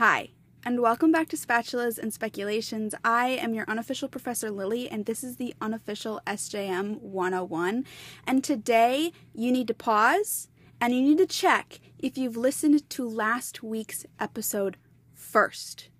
[0.00, 0.30] Hi,
[0.64, 2.94] and welcome back to Spatulas and Speculations.
[3.04, 7.84] I am your unofficial Professor Lily, and this is the unofficial SJM 101.
[8.26, 10.48] And today, you need to pause
[10.80, 14.78] and you need to check if you've listened to last week's episode
[15.12, 15.90] first.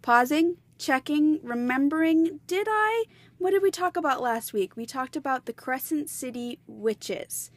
[0.00, 3.04] Pausing, checking, remembering, did I?
[3.36, 4.78] What did we talk about last week?
[4.78, 7.50] We talked about the Crescent City Witches.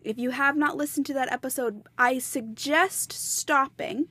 [0.00, 4.08] If you have not listened to that episode, I suggest stopping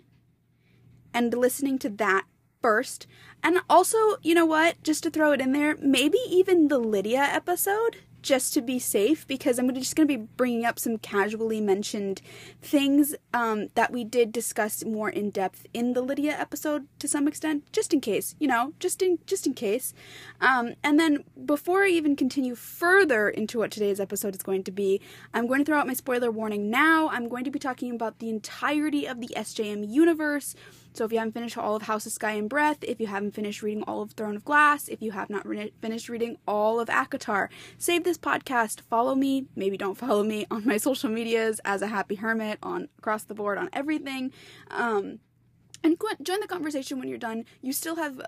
[1.13, 2.25] and listening to that
[2.61, 3.07] first.
[3.43, 4.81] And also, you know what?
[4.83, 9.25] Just to throw it in there, maybe even the Lydia episode just to be safe
[9.27, 12.21] because I'm just going to be bringing up some casually mentioned
[12.61, 17.27] things um, that we did discuss more in depth in the Lydia episode to some
[17.27, 19.93] extent, just in case, you know, just in just in case.
[20.39, 24.71] Um, and then before I even continue further into what today's episode is going to
[24.71, 25.01] be,
[25.33, 27.09] I'm going to throw out my spoiler warning now.
[27.09, 30.55] I'm going to be talking about the entirety of the SJM universe
[30.93, 33.31] so if you haven't finished all of House of Sky and Breath, if you haven't
[33.31, 36.79] finished reading all of Throne of Glass, if you have not re- finished reading all
[36.79, 41.61] of ACOTAR, save this podcast, follow me, maybe don't follow me on my social medias
[41.63, 44.31] as a happy hermit on across the board on everything.
[44.69, 45.19] Um,
[45.83, 47.45] and join the conversation when you're done.
[47.61, 48.21] You still have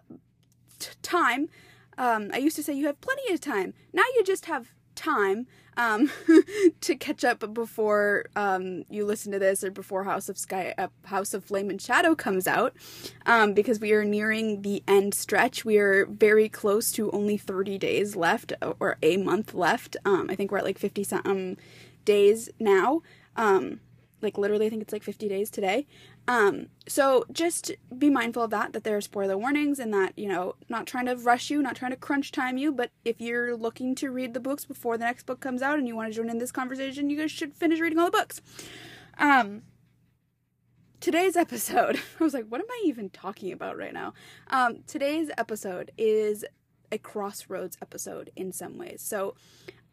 [0.79, 1.49] t- time.
[1.97, 3.73] Um, I used to say you have plenty of time.
[3.91, 6.11] Now you just have time um,
[6.81, 10.87] to catch up before um, you listen to this or before House of Sky, uh,
[11.05, 12.73] House of Flame and Shadow comes out,
[13.25, 15.65] um, because we are nearing the end stretch.
[15.65, 19.97] We are very close to only 30 days left or a month left.
[20.05, 21.57] Um, I think we're at like 50 some
[22.05, 23.01] days now.
[23.35, 23.79] Um,
[24.21, 25.85] like literally, I think it's like 50 days today.
[26.27, 30.27] Um, so just be mindful of that, that there are spoiler warnings and that, you
[30.27, 33.55] know, not trying to rush you, not trying to crunch time you, but if you're
[33.55, 36.15] looking to read the books before the next book comes out and you want to
[36.15, 38.41] join in this conversation, you guys should finish reading all the books.
[39.17, 39.63] Um,
[41.01, 44.13] today's episode, I was like, what am I even talking about right now?
[44.47, 46.45] Um, today's episode is
[46.89, 49.01] a crossroads episode in some ways.
[49.01, 49.35] So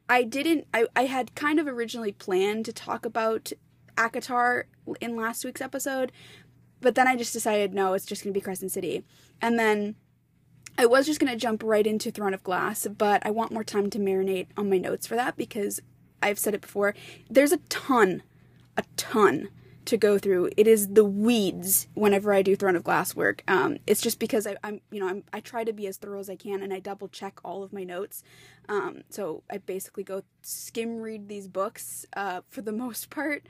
[0.09, 3.53] I didn't, I, I had kind of originally planned to talk about
[4.01, 4.65] ACOTAR
[5.01, 6.13] in last week's episode,
[6.81, 9.05] but then I just decided no, it's just going to be Crescent City.
[9.41, 9.97] And then
[10.79, 13.65] I was just going to jump right into Throne of Glass, but I want more
[13.65, 15.81] time to marinate on my notes for that because
[16.23, 16.95] I've said it before.
[17.29, 18.23] There's a ton,
[18.77, 19.49] a ton
[19.87, 20.51] to go through.
[20.57, 23.43] It is the weeds whenever I do Throne of Glass work.
[23.49, 26.21] Um, it's just because I, am you know, I'm, I try to be as thorough
[26.21, 28.23] as I can and I double check all of my notes.
[28.69, 33.43] Um, so I basically go skim read these books uh, for the most part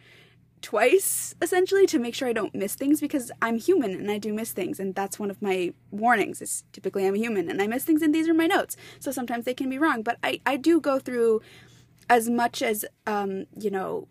[0.62, 4.32] twice essentially to make sure I don't miss things because I'm human and I do
[4.32, 7.84] miss things and that's one of my warnings is typically I'm human and I miss
[7.84, 10.56] things and these are my notes so sometimes they can be wrong but I, I
[10.56, 11.40] do go through
[12.08, 14.06] as much as um you know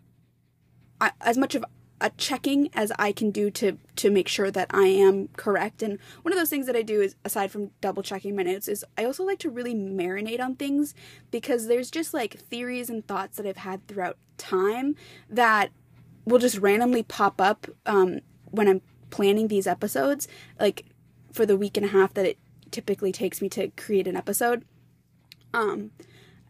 [1.00, 1.64] I, as much of
[2.00, 5.82] a checking as I can do to to make sure that I am correct.
[5.82, 8.68] And one of those things that I do is aside from double checking my notes
[8.68, 10.94] is I also like to really marinate on things
[11.30, 14.96] because there's just like theories and thoughts that I've had throughout time
[15.28, 15.70] that
[16.30, 20.86] will just randomly pop up um, when I'm planning these episodes, like
[21.32, 22.38] for the week and a half that it
[22.70, 24.64] typically takes me to create an episode.
[25.52, 25.90] Um,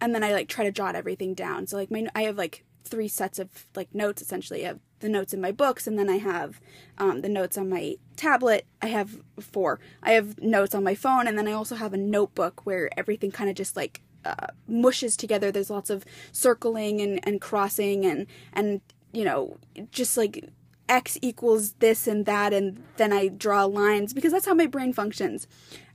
[0.01, 1.67] and then I like try to jot everything down.
[1.67, 4.63] So like my I have like three sets of like notes essentially.
[4.63, 6.61] Have the notes in my books, and then I have
[6.99, 8.67] um, the notes on my tablet.
[8.83, 9.81] I have four.
[10.03, 13.31] I have notes on my phone, and then I also have a notebook where everything
[13.31, 15.51] kind of just like uh, mushes together.
[15.51, 18.81] There's lots of circling and, and crossing and and
[19.13, 19.57] you know,
[19.91, 20.49] just like
[20.89, 24.93] x equals this and that, and then I draw lines because that's how my brain
[24.93, 25.47] functions.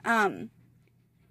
[0.03, 0.49] Um,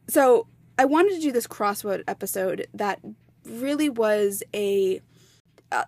[0.08, 0.46] so
[0.78, 3.00] I wanted to do this crossroad episode that
[3.44, 5.00] really was a.
[5.72, 5.84] Uh,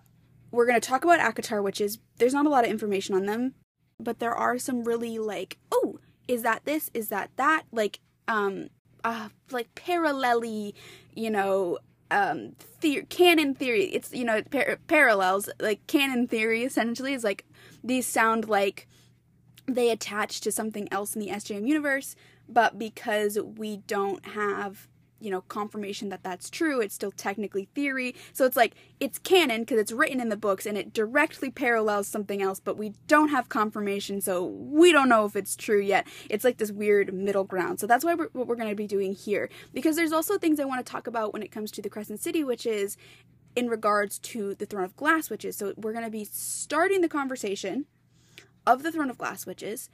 [0.51, 3.25] we're going to talk about ACOTAR, which is there's not a lot of information on
[3.25, 3.53] them,
[3.99, 6.89] but there are some really like, oh, is that this?
[6.93, 7.63] Is that that?
[7.71, 8.69] Like, um,
[9.03, 10.73] uh, like parallelly,
[11.13, 11.79] you know,
[12.11, 17.45] um the- canon theory it's you know par- parallels like canon theory essentially is like
[17.83, 18.87] these sound like
[19.65, 22.15] they attach to something else in the SJM universe
[22.47, 24.87] but because we don't have
[25.19, 26.81] you know confirmation that that's true.
[26.81, 28.15] It's still technically theory.
[28.33, 32.07] So it's like it's canon because it's written in the books and it directly parallels
[32.07, 36.07] something else but we don't have confirmation so we don't know if it's true yet.
[36.29, 37.79] It's like this weird middle ground.
[37.79, 39.49] So that's why we're, what we're going to be doing here.
[39.73, 42.19] Because there's also things i want to talk about when it comes to the crescent
[42.19, 42.97] city which is
[43.55, 45.55] in regards to the throne of glass witches.
[45.55, 47.85] So we're going to be starting the conversation
[48.67, 49.89] of the throne of glass witches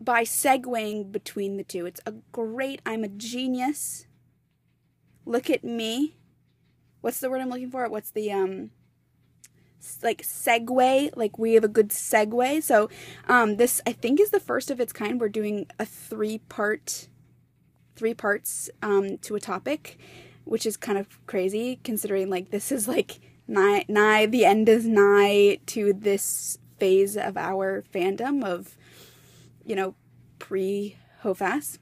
[0.00, 1.86] by segueing between the two.
[1.86, 4.06] It's a great i'm a genius
[5.24, 6.16] look at me.
[7.00, 7.88] What's the word I'm looking for?
[7.88, 8.70] What's the um
[10.02, 12.88] like segue like we have a good segue so
[13.26, 17.08] um this i think is the first of its kind we're doing a three part
[17.96, 19.98] three parts um to a topic
[20.44, 24.86] which is kind of crazy considering like this is like nigh nigh the end is
[24.86, 28.76] nigh to this phase of our fandom of
[29.64, 29.94] you know
[30.38, 31.78] pre hofas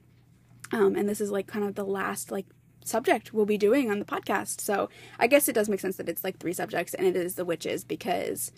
[0.72, 2.46] um and this is like kind of the last like
[2.90, 4.60] subject we'll be doing on the podcast.
[4.60, 4.88] So
[5.18, 7.44] I guess it does make sense that it's like three subjects and it is the
[7.44, 8.52] witches because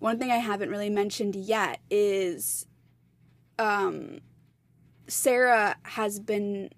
[0.00, 2.66] one thing I haven't really mentioned yet is
[3.58, 4.20] um
[5.06, 6.70] Sarah has been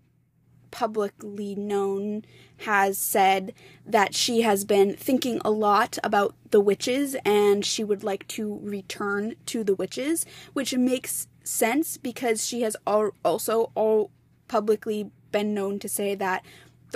[0.70, 2.22] publicly known
[2.58, 3.54] has said
[3.86, 8.58] that she has been thinking a lot about the witches and she would like to
[8.62, 14.10] return to the witches, which makes sense because she has also all
[14.48, 16.44] publicly been known to say that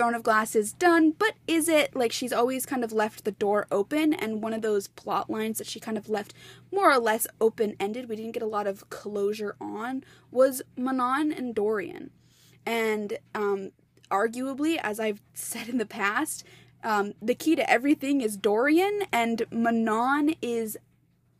[0.01, 1.95] Throne of Glass is done, but is it?
[1.95, 5.59] Like, she's always kind of left the door open, and one of those plot lines
[5.59, 6.33] that she kind of left
[6.71, 11.31] more or less open ended, we didn't get a lot of closure on, was Manon
[11.31, 12.09] and Dorian.
[12.65, 13.73] And um,
[14.09, 16.43] arguably, as I've said in the past,
[16.83, 20.79] um, the key to everything is Dorian, and Manon is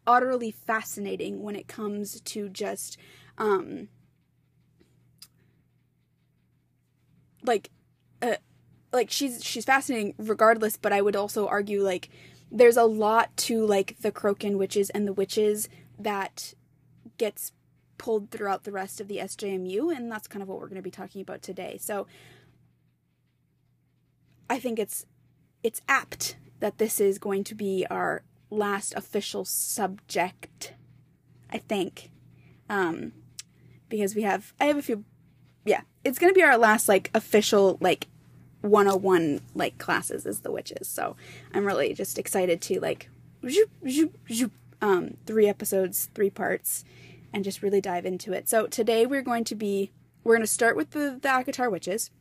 [0.06, 3.00] utterly fascinating when it comes to just
[3.40, 3.88] um,
[7.44, 7.72] like
[8.22, 8.36] uh,
[8.94, 12.10] like she's she's fascinating regardless but i would also argue like
[12.52, 16.54] there's a lot to like the Crochan witches and the witches that
[17.18, 17.54] gets
[17.98, 20.82] pulled throughout the rest of the sjmu and that's kind of what we're going to
[20.82, 21.78] be talking about today.
[21.80, 22.08] So
[24.50, 25.06] i think it's
[25.64, 30.74] it's apt that this is going to be our last official subject
[31.50, 32.12] i think.
[32.70, 33.14] Um
[33.88, 35.06] because we have i have a few
[35.64, 38.08] yeah it's going to be our last like official like
[38.62, 40.88] 101 like classes as the witches.
[40.88, 41.16] So
[41.54, 43.10] I'm really just excited to like
[44.82, 46.84] um three episodes, three parts
[47.34, 48.48] and just really dive into it.
[48.48, 49.92] So today we're going to be
[50.24, 52.12] we're going to start with the the ACOTAR witches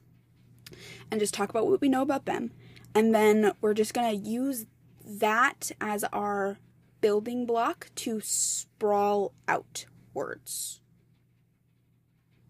[1.11, 2.53] and just talk about what we know about them.
[2.95, 4.67] And then we're just going to use
[5.05, 6.59] that as our
[7.01, 10.81] building block to sprawl outwards.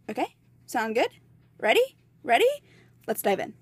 [0.08, 0.36] Okay?
[0.66, 1.10] Sound good?
[1.58, 1.96] Ready?
[2.22, 2.48] Ready?
[3.06, 3.59] Let's dive in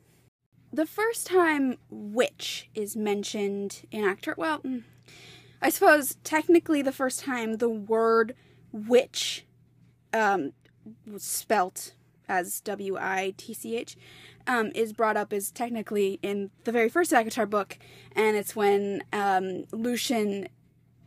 [0.72, 4.82] the first time witch is mentioned in ACOTAR well mm,
[5.62, 8.34] i suppose technically the first time the word
[8.72, 9.44] witch
[10.12, 10.52] um,
[11.10, 11.94] was spelt
[12.28, 13.96] as w-i-t-c-h
[14.46, 17.78] um, is brought up is technically in the very first ACOTAR book
[18.12, 20.48] and it's when um, Lucien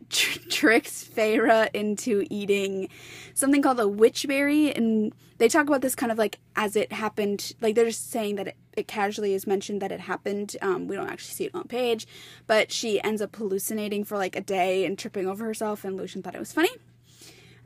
[0.12, 2.88] tr- tricks Feyre into eating
[3.34, 7.54] something called a witchberry, and they talk about this kind of like as it happened.
[7.60, 10.56] Like they're just saying that it, it casually is mentioned that it happened.
[10.62, 12.06] Um, we don't actually see it on page,
[12.46, 16.22] but she ends up hallucinating for like a day and tripping over herself, and Lucien
[16.22, 16.70] thought it was funny.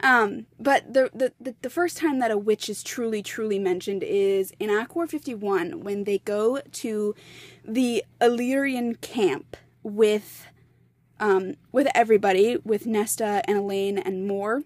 [0.02, 4.02] Um, but the, the, the, the, first time that a witch is truly, truly mentioned
[4.02, 7.14] is in ACOWAR 51 when they go to
[7.64, 10.46] the Illyrian camp with
[11.18, 14.64] um, with everybody, with Nesta and Elain and more,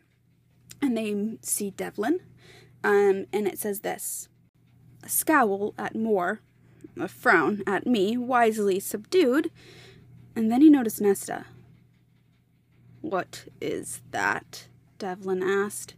[0.82, 2.18] and they see Devlin,
[2.82, 4.28] um, and it says this:
[5.02, 6.40] a scowl at Mor,
[6.98, 9.50] a frown at me, wisely subdued,
[10.36, 11.46] and then he noticed Nesta.
[13.00, 14.68] What is that?
[14.98, 15.94] Devlin asked.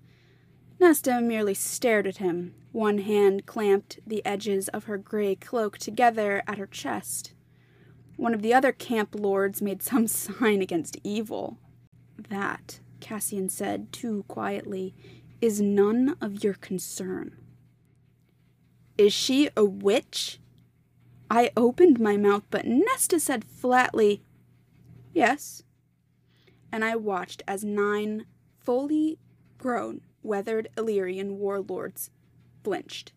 [0.79, 2.55] Nesta merely stared at him.
[2.73, 7.33] One hand clamped the edges of her gray cloak together at her chest.
[8.17, 11.59] One of the other camp lords made some sign against evil.
[12.29, 14.95] That, Cassian said too quietly,
[15.41, 17.37] is none of your concern.
[19.03, 20.39] Is she a witch?
[21.29, 24.23] I opened my mouth, but Nesta said flatly,
[25.13, 25.65] Yes.
[26.71, 28.27] And I watched as nine
[28.61, 29.19] fully
[29.59, 32.11] grown, weathered Illyrian warlords
[32.63, 33.11] flinched.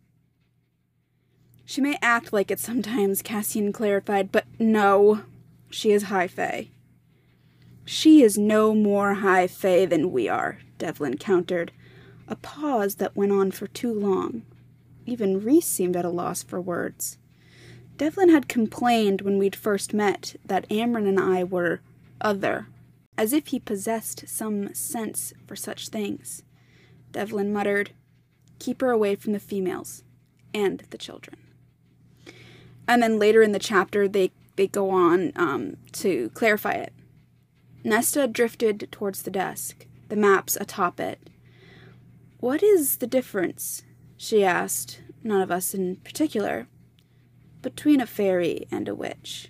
[1.65, 5.21] She may act like it sometimes, Cassian clarified, but no,
[5.69, 6.69] she is High Fae.
[7.85, 11.71] She is no more High Fae than we are, Devlin countered,
[12.27, 14.41] a pause that went on for too long.
[15.05, 17.17] Even Rhys seemed at a loss for words.
[17.97, 21.81] Devlin had complained when we'd first met that Amren and I were
[22.19, 22.67] other,
[23.17, 26.43] as if he possessed some sense for such things.
[27.11, 27.91] Devlin muttered,
[28.59, 30.03] Keep her away from the females
[30.53, 31.37] and the children
[32.87, 36.93] and then later in the chapter they they go on um, to clarify it.
[37.83, 41.29] Nesta drifted towards the desk, the maps atop it.
[42.39, 43.83] What is the difference?
[44.17, 46.67] She asked, none of us in particular,
[47.61, 49.49] between a fairy and a witch.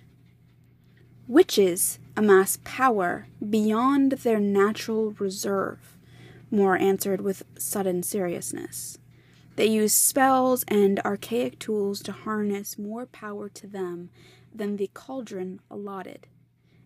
[1.28, 5.96] Witches amass power beyond their natural reserve,
[6.50, 8.98] Mor answered with sudden seriousness.
[9.56, 14.10] They use spells and archaic tools to harness more power to them
[14.54, 16.26] than the cauldron allotted,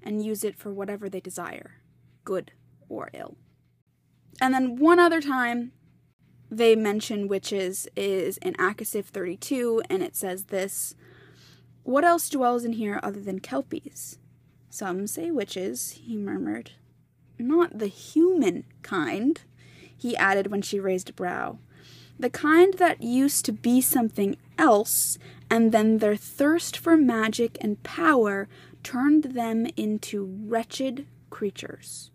[0.02, 1.80] and use it for whatever they desire,
[2.24, 2.52] good
[2.88, 3.36] or ill.
[4.40, 5.72] And then one other time
[6.50, 10.96] they mention witches is in ACOSF 32, and it says this
[11.84, 14.18] What else dwells in here other than kelpies?
[14.68, 16.72] Some say witches, he murmured.
[17.38, 19.40] Not the human kind,
[19.96, 21.58] he added when she raised a brow.
[22.18, 27.82] The kind that used to be something else, and then their thirst for magic and
[27.82, 28.48] power
[28.82, 32.10] turned them into wretched creatures,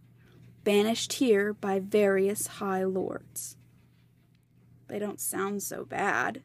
[0.63, 3.56] banished here by various high lords.
[4.88, 6.44] They don't sound so bad.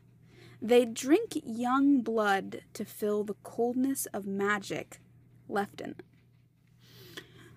[0.62, 5.00] They drink young blood to fill the coldness of magic
[5.48, 6.06] left in them.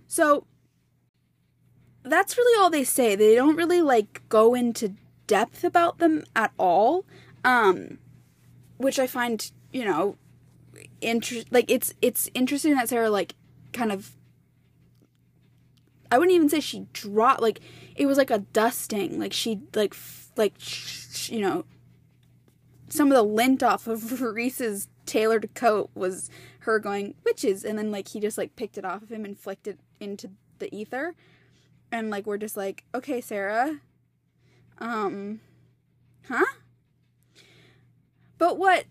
[0.07, 0.45] So
[2.03, 3.15] that's really all they say.
[3.15, 4.95] They don't really like go into
[5.27, 7.05] depth about them at all.
[7.43, 7.99] Um
[8.77, 10.17] which I find, you know,
[11.01, 13.35] inter- like it's it's interesting that Sarah like
[13.71, 14.15] kind of
[16.13, 17.59] I wouldn't even say she dropped like
[17.95, 19.19] it was like a dusting.
[19.19, 21.65] Like she like f- like sh- you know
[22.87, 26.29] some of the lint off of Rhys's tailored coat was
[26.59, 29.39] her going witches and then like he just like picked it off of him and
[29.39, 30.29] flicked it into
[30.59, 31.15] the ether
[31.91, 33.81] and like we're just like okay sarah
[34.77, 35.41] um
[36.29, 36.45] huh
[38.37, 38.85] but what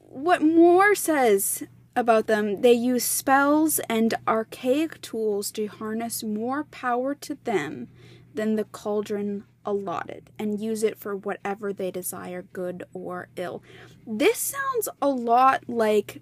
[0.00, 1.62] what Mor says
[1.96, 7.88] about them they use spells and archaic tools to harness more power to them
[8.34, 13.62] than the cauldron allotted and use it for whatever they desire good or ill
[14.06, 16.20] this sounds a lot like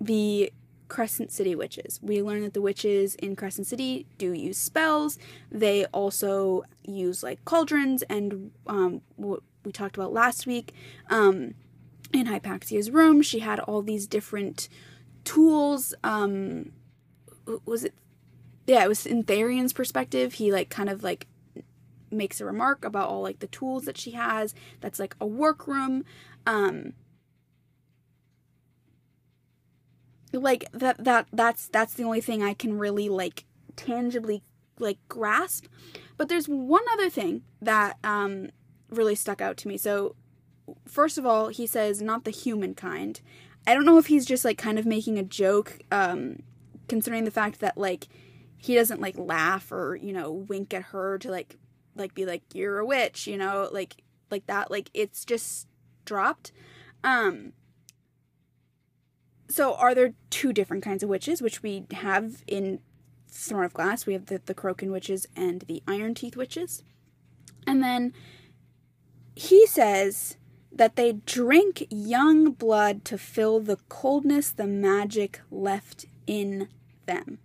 [0.00, 0.52] the
[0.90, 1.98] Crescent City witches.
[2.02, 5.18] We learn that the witches in Crescent City do use spells.
[5.50, 10.74] They also use like cauldrons, and um, what we talked about last week
[11.08, 11.54] um,
[12.12, 14.68] in Hypaxia's room, she had all these different
[15.24, 15.94] tools.
[16.04, 16.72] Um,
[17.64, 17.94] was it?
[18.66, 20.34] Yeah, it was in Tharion's perspective.
[20.34, 21.26] He like kind of like
[22.10, 24.54] makes a remark about all like the tools that she has.
[24.80, 26.04] That's like a workroom.
[26.46, 26.94] Um,
[30.32, 33.44] like that that that's that's the only thing I can really like
[33.76, 34.42] tangibly
[34.78, 35.66] like grasp.
[36.16, 38.50] But there's one other thing that um
[38.88, 39.76] really stuck out to me.
[39.76, 40.16] So
[40.86, 43.20] first of all, he says not the human kind.
[43.70, 46.42] I don't know if he's just like kind of making a joke um
[46.88, 48.08] considering the fact that like
[48.56, 51.56] he doesn't like laugh or, you know, wink at her to like
[51.94, 55.68] like be like you're a witch, you know, like like that like it's just
[56.04, 56.50] dropped.
[57.04, 57.52] Um
[59.48, 62.80] so are there two different kinds of witches, which we have in
[63.28, 64.04] Throne of Glass?
[64.04, 66.82] We have the, the Crochan witches and the Iron Teeth witches.
[67.68, 68.14] And then
[69.36, 70.36] he says
[70.72, 76.68] that they drink young blood to fill the coldness the magic left in
[77.06, 77.38] them.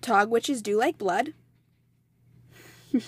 [0.00, 1.34] Tog witches do like blood.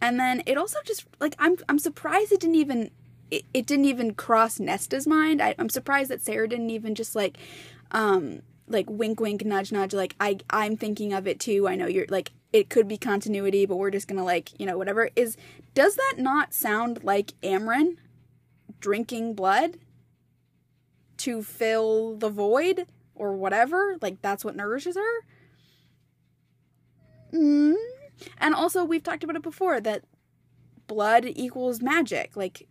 [0.00, 2.90] and then it also just like I'm I'm surprised it didn't even
[3.30, 5.42] it, it didn't even cross Nesta's mind.
[5.42, 7.38] I, I'm surprised that Sarah didn't even just like,
[7.90, 9.92] um, like wink, wink, nudge, nudge.
[9.92, 11.66] Like I, I'm thinking of it too.
[11.66, 14.78] I know you're like it could be continuity, but we're just gonna like you know
[14.78, 15.10] whatever.
[15.16, 15.36] Is
[15.74, 17.96] does that not sound like Amren
[18.80, 19.78] drinking blood
[21.18, 23.96] to fill the void or whatever?
[24.00, 25.20] Like that's what nourishes her.
[27.32, 27.74] Mm.
[28.38, 30.04] And also, we've talked about it before that
[30.86, 32.36] blood equals magic.
[32.36, 32.68] Like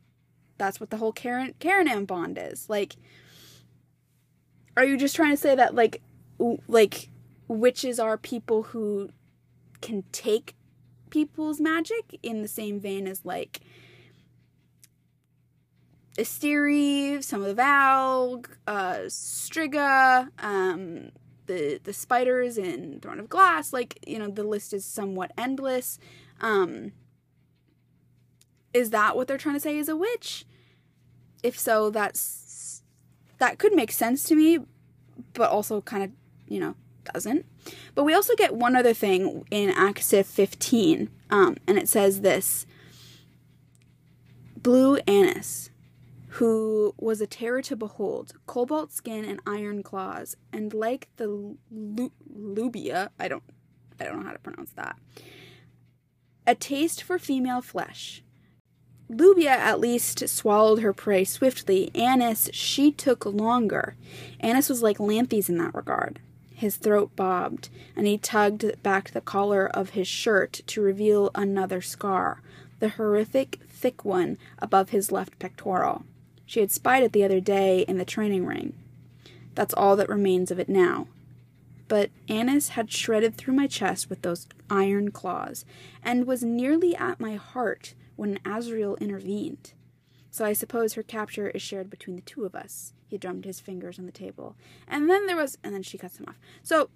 [0.57, 2.69] that's what the whole Karen Karen bond is.
[2.69, 2.95] Like
[4.77, 6.01] are you just trying to say that like
[6.69, 7.09] like
[7.49, 9.09] witches are people who
[9.83, 10.55] can take
[11.09, 13.59] people's magic in the same vein as like
[16.17, 21.09] Asteri, some of the Valg, uh, Striga, um,
[21.47, 23.73] the the spiders in Throne of Glass.
[23.73, 25.99] Like you know, the list is somewhat endless.
[26.39, 26.93] Um,
[28.73, 30.45] is that what they're trying to say is a witch?
[31.41, 32.83] If so, that's
[33.39, 34.59] that could make sense to me,
[35.33, 36.11] but also kind of,
[36.47, 36.75] you know,
[37.11, 37.45] doesn't.
[37.95, 42.65] But we also get one other thing in ACOSF 15, um, and it says this
[44.57, 45.69] Blue Annis,
[46.29, 52.11] who was a terror to behold, cobalt skin and iron claws, and like the lu-
[52.33, 53.43] lubia, I don't,
[53.99, 54.97] I don't know how to pronounce that,
[56.47, 58.23] a taste for female flesh,
[59.09, 61.91] Lubia at least swallowed her prey swiftly.
[61.93, 63.95] Annis, she took longer.
[64.39, 66.19] Annis was like Lanthys in that regard.
[66.63, 71.81] His throat bobbed, and he tugged back the collar of his shirt to reveal another
[71.81, 72.41] scar,
[72.79, 76.05] the horrific, thick one above his left pectoral.
[76.45, 78.75] She had spied it the other day in the training ring.
[79.55, 81.09] That's all that remains of it now.
[81.89, 85.65] But Annis had shredded through my chest with those iron claws,
[86.01, 89.73] and was nearly at my heart when Azriel intervened.
[90.31, 92.93] So I suppose her capture is shared between the two of us.
[93.13, 94.55] He drummed his fingers on the table.
[94.87, 96.39] And then there was, and then she cuts him off.
[96.63, 96.89] So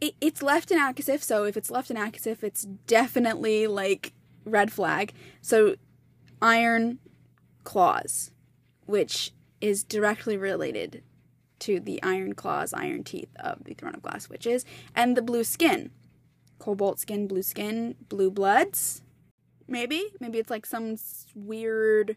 [0.00, 4.12] it, it's left in ACOSF, so if it's left in ACOSF, it's definitely like
[4.44, 5.12] red flag.
[5.42, 5.74] So
[6.40, 7.00] iron
[7.64, 8.30] claws,
[8.84, 11.02] which is directly related
[11.58, 15.42] to the iron claws, iron teeth of the Throne of Glass witches, and the blue
[15.42, 15.90] skin.
[16.60, 19.02] Cobalt skin, blue skin, blue bloods.
[19.66, 20.12] Maybe?
[20.20, 20.94] Maybe it's like some
[21.34, 22.16] weird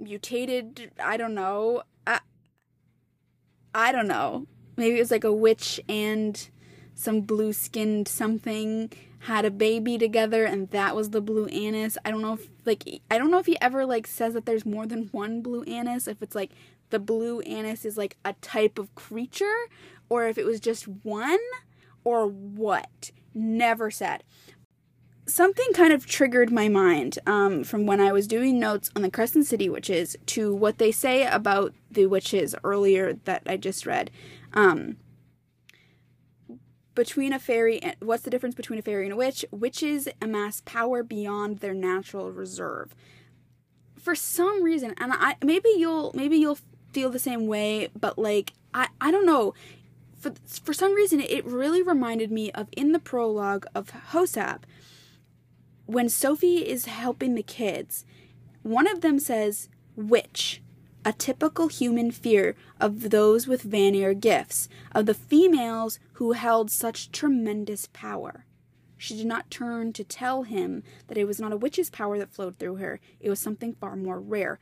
[0.00, 1.82] mutated, I don't know.
[2.06, 2.20] I,
[3.74, 4.46] I don't know.
[4.76, 6.48] Maybe it was like a witch and
[6.94, 11.98] some blue skinned something had a baby together and that was the blue annis.
[12.04, 14.64] I don't know if like I don't know if he ever like says that there's
[14.64, 16.52] more than one blue annis if it's like
[16.90, 19.66] the blue annis is like a type of creature
[20.08, 21.38] or if it was just one
[22.04, 23.10] or what.
[23.34, 24.24] Never said
[25.28, 29.10] something kind of triggered my mind um, from when I was doing notes on the
[29.10, 34.10] Crescent City witches to what they say about the witches earlier that I just read.
[34.54, 34.96] Um,
[36.94, 39.44] between a fairy and what's the difference between a fairy and a witch?
[39.52, 42.94] Witches amass power beyond their natural reserve.
[43.96, 46.58] For some reason, and I maybe you'll maybe you'll
[46.92, 49.54] feel the same way, but like I I don't know.
[50.18, 50.32] For
[50.64, 54.62] for some reason, it really reminded me of in the prologue of HOSAB
[55.88, 58.04] when Sofie is helping the kids,
[58.62, 60.60] one of them says, Witch,
[61.02, 67.10] a typical human fear of those with Vanir gifts, of the females who held such
[67.10, 68.44] tremendous power.
[68.98, 72.34] She did not turn to tell him that it was not a witch's power that
[72.34, 74.58] flowed through her, it was something far more rare.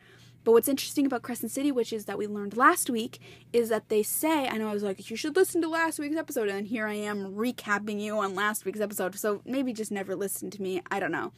[0.46, 3.18] But what's interesting about Crescent City Witches that we learned last week
[3.52, 6.14] is that they say, I know I was like, you should listen to last week's
[6.14, 10.14] episode, and here I am recapping you on last week's episode, so maybe just never
[10.14, 11.32] listen to me, I don't know.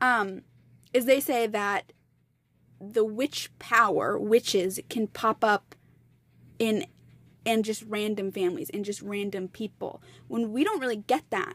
[0.00, 0.44] Um,
[0.94, 1.92] is they say that
[2.80, 5.74] the witch power, witches, can pop up
[6.58, 6.86] in
[7.44, 10.02] and just random families and just random people.
[10.26, 11.52] When we don't really get that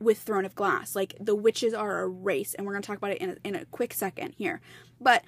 [0.00, 0.96] with Throne of Glass.
[0.96, 3.36] Like the witches are a race, and we're going to talk about it in a,
[3.44, 4.60] in a quick second here.
[5.00, 5.22] But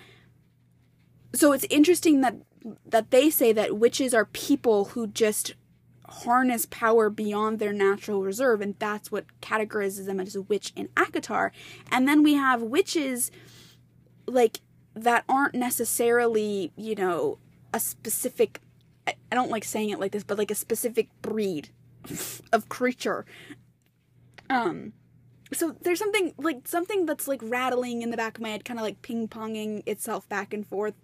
[1.39, 2.37] so it's interesting that
[2.85, 5.55] that they say that witches are people who just
[6.09, 10.89] harness power beyond their natural reserve and that's what categorizes them as a witch in
[10.97, 11.51] ACOTAR
[11.91, 13.31] and then we have witches
[14.27, 14.61] like
[14.95, 17.39] that aren't necessarily you know
[17.73, 18.61] a specific
[19.07, 21.69] I don't like saying it like this but like a specific breed
[22.53, 23.25] of creature.
[24.49, 24.93] Um
[25.53, 28.81] so there's something like something that's like rattling in the back of my head kind
[28.81, 30.95] of like ping-ponging itself back and forth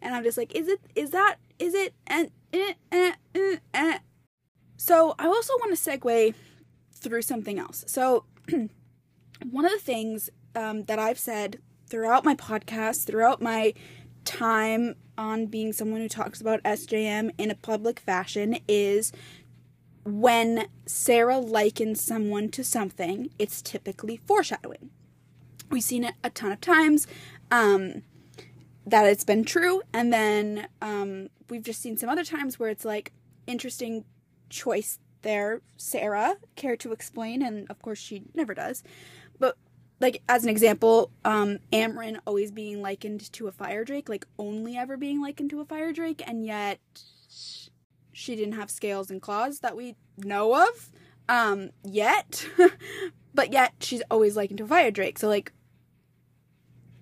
[0.00, 3.98] and i'm just like is it is that is it and eh, eh, eh, eh.
[4.76, 6.34] so i also want to segue
[6.92, 8.24] through something else so
[9.50, 13.72] one of the things um, that i've said throughout my podcast throughout my
[14.24, 19.12] time on being someone who talks about sjm in a public fashion is
[20.04, 24.90] when Sarah likens someone to something, it's typically foreshadowing.
[25.70, 27.06] We've seen it a ton of times
[27.50, 28.02] um,
[28.86, 32.84] that it's been true, and then um, we've just seen some other times where it's
[32.84, 33.12] like
[33.46, 34.04] interesting
[34.50, 35.62] choice there.
[35.76, 38.82] Sarah care to explain, and of course she never does.
[39.38, 39.56] But
[40.00, 44.76] like as an example, um, Amren always being likened to a fire drake, like only
[44.76, 46.80] ever being likened to a fire drake, and yet
[48.12, 50.90] she didn't have scales and claws that we know of
[51.28, 52.46] um yet.
[53.34, 55.52] But yet she's always likened to fire drake so like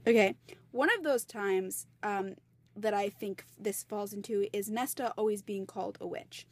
[0.06, 0.36] okay.
[0.70, 2.36] One of those times um
[2.76, 6.46] that i think this falls into is nesta always being called a witch.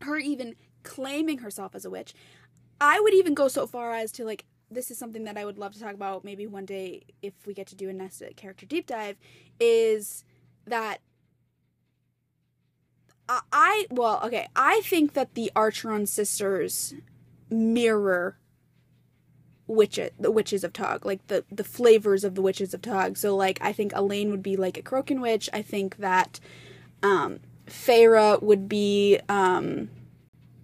[0.00, 2.14] Her even claiming herself as a witch.
[2.80, 5.58] I would even go so far as to like this is something that i would
[5.58, 8.66] love to talk about maybe one day if we get to do a nesta character
[8.66, 9.16] deep dive
[9.60, 10.24] is
[10.66, 10.98] that
[13.28, 14.48] I well, okay.
[14.54, 16.94] I think that the Archeron sisters
[17.50, 18.38] mirror
[19.66, 23.16] witches, the witches of Tog, like the the flavors of the witches of Tog.
[23.16, 25.48] So like, I think Elain would be like a Crochan witch.
[25.52, 26.38] I think that
[27.02, 29.90] um, Feyre would be um,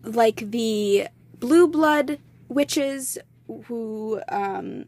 [0.02, 2.18] like the blue blood
[2.48, 3.18] witches
[3.66, 4.84] who um,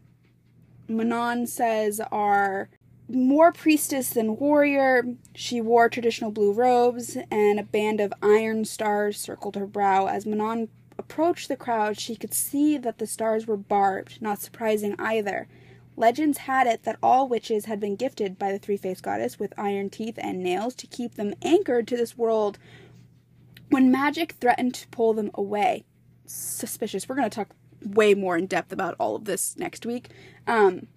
[0.87, 2.69] Manon says are
[3.13, 5.03] more priestess than warrior.
[5.35, 10.07] She wore traditional blue robes, and a band of iron stars circled her brow.
[10.07, 14.95] As Manon approached the crowd, she could see that the stars were barbed, not surprising
[14.99, 15.47] either.
[15.95, 19.53] Legends had it that all witches had been gifted by the three faced goddess with
[19.57, 22.57] iron teeth and nails to keep them anchored to this world
[23.69, 25.85] when magic threatened to pull them away.
[26.25, 27.07] Suspicious.
[27.07, 27.49] We're going to talk
[27.85, 30.09] way more in depth about all of this next week.
[30.47, 30.87] Um,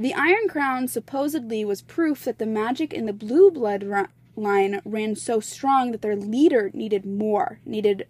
[0.00, 4.80] the Iron Crown supposedly was proof that the magic in the blue blood ra- line
[4.84, 8.06] ran so strong that their leader needed more, needed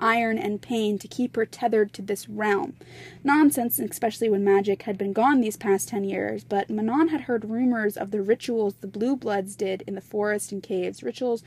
[0.00, 2.74] iron and pain to keep her tethered to this realm.
[3.22, 7.48] Nonsense, especially when magic had been gone these past ten years, but Manon had heard
[7.48, 11.42] rumors of the rituals the Blue Bloods did in the forest and caves, rituals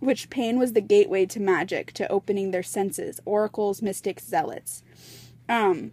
[0.00, 4.82] which pain was the gateway to magic, to opening their senses, oracles, mystics, zealots.
[5.48, 5.92] Um,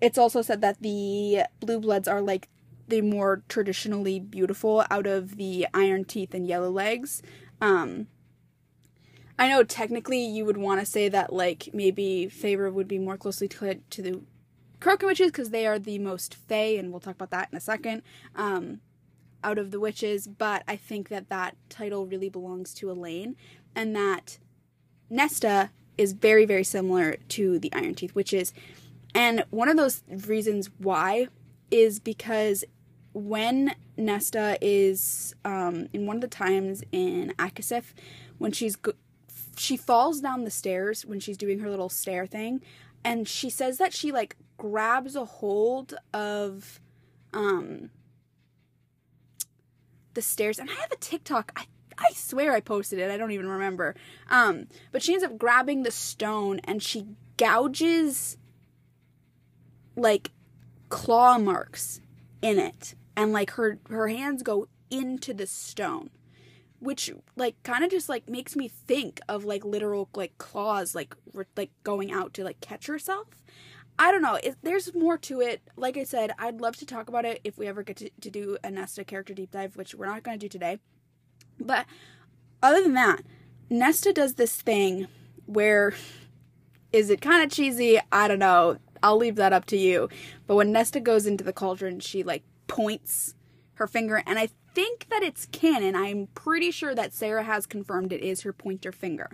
[0.00, 2.48] it's also said that the Blue Bloods are like
[2.88, 7.22] the more traditionally beautiful out of the iron teeth and yellow legs.
[7.60, 8.08] Um,
[9.38, 13.16] I know technically you would want to say that like maybe Feyre would be more
[13.16, 14.20] closely tied to the
[14.80, 17.60] Crochan witches because they are the most fey, and we'll talk about that in a
[17.60, 18.02] second.
[18.36, 18.80] Um,
[19.42, 23.36] out of the witches, but I think that that title really belongs to Elain,
[23.74, 24.38] and that
[25.10, 28.52] Nesta is very very similar to the Iron Teeth witches,
[29.14, 31.28] and one of those reasons why
[31.70, 32.64] is because
[33.12, 37.84] when Nesta is um, in one of the times in ACOSF,
[38.38, 38.92] when she's go-
[39.56, 42.60] she falls down the stairs when she's doing her little stair thing
[43.04, 46.80] and she says that she like grabs a hold of
[47.32, 47.90] um
[50.14, 53.08] the stairs and I have a TikTok I I swear I posted it.
[53.08, 53.94] I don't even remember.
[54.28, 58.36] Um but she ends up grabbing the stone and she gouges
[59.96, 60.30] like
[60.88, 62.00] claw marks
[62.42, 62.94] in it.
[63.16, 66.10] And like her her hands go into the stone
[66.84, 71.16] which like kind of just like makes me think of like literal like claws like
[71.56, 73.28] like going out to like catch herself.
[73.98, 74.34] I don't know.
[74.42, 75.62] It, there's more to it.
[75.76, 78.30] Like i said i'd love to talk about it if we ever get to, to
[78.30, 80.78] do a nesta character deep dive which we're not going to do today.
[81.58, 81.86] But
[82.62, 83.22] other than that
[83.70, 85.08] nesta does this thing
[85.46, 85.94] where
[86.92, 87.98] is it kind of cheesy?
[88.12, 90.08] I don't know i'll leave that up to you
[90.46, 93.34] but when nesta goes into the cauldron she like points
[93.74, 95.94] her finger and i think that it's canon.
[95.94, 99.30] I'm pretty sure that Sarah has confirmed it is her pointer finger.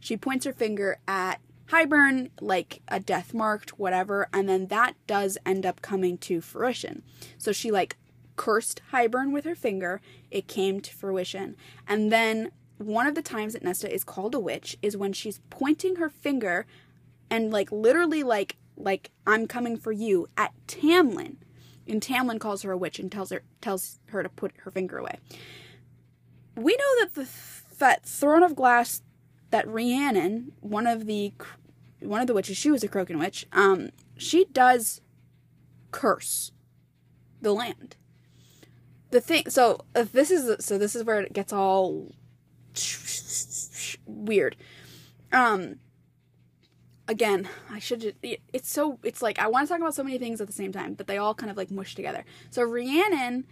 [0.00, 5.36] She points her finger at Hybern, like a death marked, whatever, and then that does
[5.44, 7.02] end up coming to fruition.
[7.38, 7.96] So she like
[8.36, 11.56] cursed Hybern with her finger, it came to fruition.
[11.88, 15.40] And then one of the times that Nesta is called a witch is when she's
[15.50, 16.66] pointing her finger
[17.30, 21.36] and like literally like like I'm coming for you at Tamlin
[21.86, 24.98] and Tamlin calls her a witch and tells her tells her to put her finger
[24.98, 25.18] away.
[26.56, 27.28] We know that the
[27.78, 29.02] that throne of glass
[29.50, 31.32] that Rhiannon, one of the
[32.00, 33.46] one of the witches, she was a Crochan witch.
[33.52, 35.00] Um, she does
[35.90, 36.52] curse
[37.40, 37.96] the land.
[39.10, 42.12] The thing, so if this is so, this is where it gets all
[44.06, 44.56] weird.
[45.32, 45.76] Um,
[47.08, 48.14] again, I should.
[48.22, 48.98] it's so.
[49.02, 51.06] It's like I want to talk about so many things at the same time, but
[51.06, 52.24] they all kind of like mush together.
[52.50, 53.46] So Rhiannon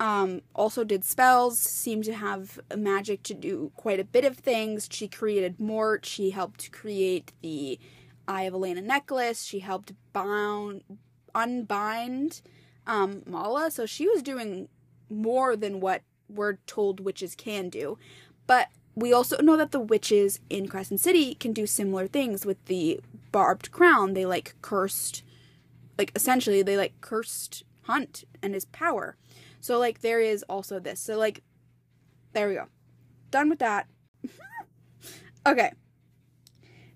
[0.00, 1.58] um, also did spells.
[1.58, 4.88] Seemed to have magic to do quite a bit of things.
[4.90, 6.06] She created Mort.
[6.06, 7.78] She helped create the
[8.28, 9.44] Eye of Elena necklace.
[9.44, 10.82] She helped bound
[11.34, 12.42] unbind
[12.86, 13.70] um, Mala.
[13.70, 14.68] So she was doing
[15.08, 17.98] more than what we're told witches can do.
[18.46, 22.64] But we also know that the witches in Crescent City can do similar things with
[22.64, 22.98] the
[23.30, 24.14] barbed crown.
[24.14, 25.22] They like cursed,
[25.98, 29.16] like essentially, they like cursed Hunt and his power.
[29.60, 31.00] So, like, there is also this.
[31.00, 31.42] So, like,
[32.32, 32.66] there we go.
[33.30, 33.86] Done with that.
[35.46, 35.72] okay.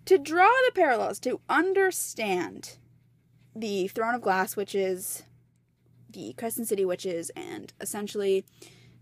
[0.07, 2.79] To draw the parallels, to understand
[3.55, 5.23] the Throne of Glass, which is
[6.11, 8.45] the Crescent City witches, and essentially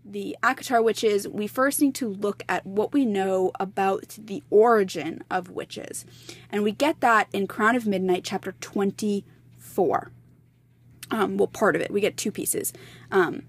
[0.03, 5.23] the ACOTAR witches, we first need to look at what we know about the origin
[5.29, 6.05] of witches.
[6.51, 10.11] And we get that in Crown of Midnight, chapter 24.
[11.11, 11.91] Um, well, part of it.
[11.91, 12.73] We get two pieces.
[13.11, 13.43] Um,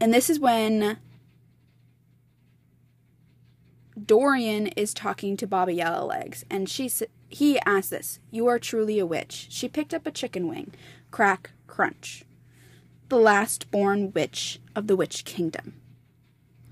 [0.00, 0.98] and this is when
[4.02, 6.90] Dorian is talking to Baba Yellowlegs, and she
[7.30, 10.74] he asks this: "You are truly a witch." She picked up a chicken wing,
[11.10, 12.26] crack, crunch
[13.08, 15.80] the last born witch of the Witch Kingdom.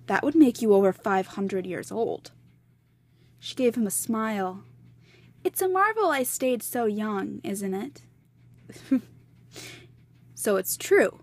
[0.06, 2.30] That would make you over 500 years old.
[3.40, 4.62] She gave him a smile.
[5.42, 8.02] It's a marvel I stayed so young, isn't it?
[10.44, 11.20] So it's true.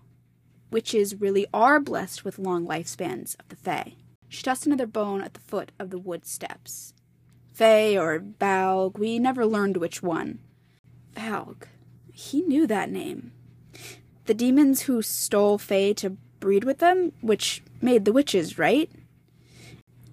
[0.72, 3.94] Witches really are blessed with long lifespans of the Fae.
[4.28, 6.92] She tossed another bone at the foot of the wood steps.
[7.52, 10.40] Fae or Valg, we never learned which one.
[11.14, 11.68] Valg.
[12.12, 13.30] He knew that name.
[14.24, 18.90] The demons who stole Fae to breed with them, which made the witches, right?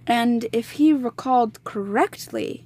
[0.05, 2.65] And if he recalled correctly,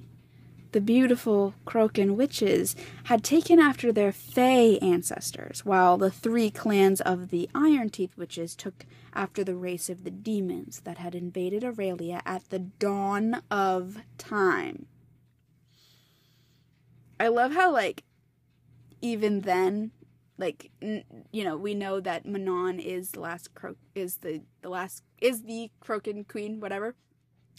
[0.72, 7.30] the beautiful Crochan witches had taken after their Fey ancestors, while the three clans of
[7.30, 12.20] the Iron Teeth witches took after the race of the demons that had invaded Erilea
[12.26, 14.86] at the dawn of time.
[17.18, 18.02] I love how, like,
[19.00, 19.92] even then,
[20.38, 24.68] like, n- you know, we know that Manon is the last cro- is the the
[24.68, 26.94] last is the Crochan queen, whatever.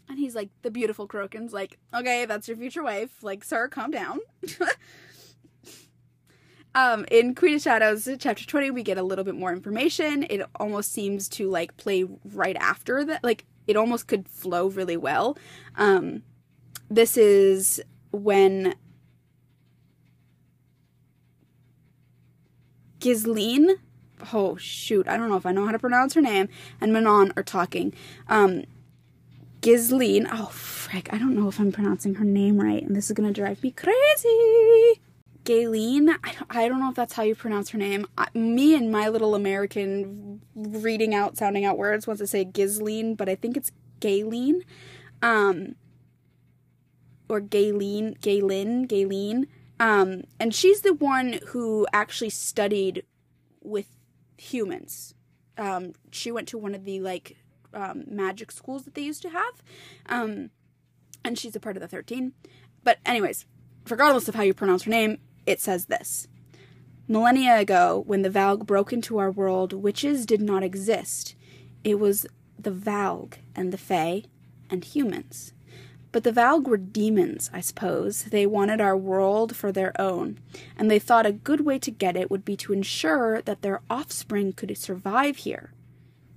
[0.08, 3.24] And he's like, the beautiful Crochan's like, okay, that's your future wife.
[3.24, 4.20] Like, sir, calm down.
[6.76, 10.24] um, in Queen of Shadows, chapter 20, we get a little bit more information.
[10.30, 13.24] It almost seems to like play right after that.
[13.24, 15.38] Like, it almost could flow really well.
[15.76, 16.22] Um,
[16.90, 18.76] this is when
[23.00, 23.76] Ghislaine,
[24.34, 26.50] oh shoot, I don't know if I know how to pronounce her name,
[26.82, 27.94] and Manon are talking.
[28.28, 28.64] Um,
[29.66, 30.28] Ghislaine.
[30.32, 31.12] Oh, frick.
[31.12, 33.72] I don't know if I'm pronouncing her name right, and this is to drive me
[33.72, 35.02] crazy.
[35.44, 38.06] Gayleen, I don't, I don't know if that's how you pronounce her name.
[38.16, 43.16] I, me and my little American reading out, sounding out words wants to say Ghislaine,
[43.16, 44.62] but I think it's Gayleen.
[45.24, 45.76] Um,
[47.28, 49.48] or Gayleen, Gaylin, Gayleen.
[49.80, 53.04] Um, and she's the one who actually studied
[53.62, 53.88] with
[54.38, 55.14] humans.
[55.58, 57.38] Um, she went to one of the like
[57.74, 59.64] um, magic schools that they used to have.
[60.08, 60.50] Um,
[61.24, 62.34] and she's a part of the 13.
[62.84, 63.46] But, anyways,
[63.90, 66.28] regardless of how you pronounce her name, it says this
[67.08, 71.36] Millennia ago, when the Valg broke into our world, witches did not exist.
[71.84, 72.26] It was
[72.58, 74.24] the Valg and the Fae
[74.70, 75.54] and humans.
[76.16, 78.24] But the Valg were demons, I suppose.
[78.24, 80.40] They wanted our world for their own,
[80.78, 83.82] and they thought a good way to get it would be to ensure that their
[83.90, 85.74] offspring could survive here.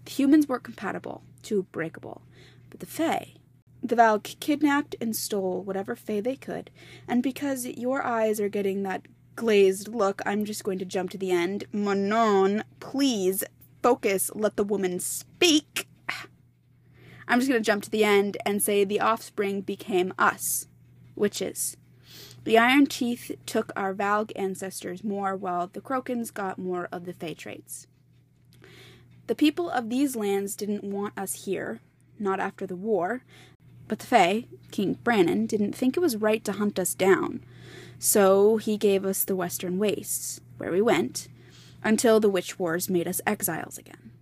[0.04, 2.22] The humans were compatible, too breakable.
[2.70, 3.34] But the Fae,
[3.80, 6.72] the Valg kidnapped and stole whatever Fae they could,
[7.06, 11.18] and because your eyes are getting that glazed look, I'm just going to jump to
[11.18, 11.66] the end.
[11.70, 13.44] Manon, please
[13.80, 15.87] focus, let the woman speak.
[17.28, 20.66] I'm just going to jump to the end and say the offspring became us,
[21.14, 21.76] witches.
[22.44, 27.12] The Iron Teeth took our Valg ancestors more, while the Crochans got more of the
[27.12, 27.86] Fae traits.
[29.26, 31.80] The people of these lands didn't want us here,
[32.18, 33.22] not after the war,
[33.86, 37.44] but the Fae, King Brannon, didn't think it was right to hunt us down.
[37.98, 41.28] So he gave us the Western Wastes, where we went,
[41.84, 44.12] until the Witch Wars made us exiles again.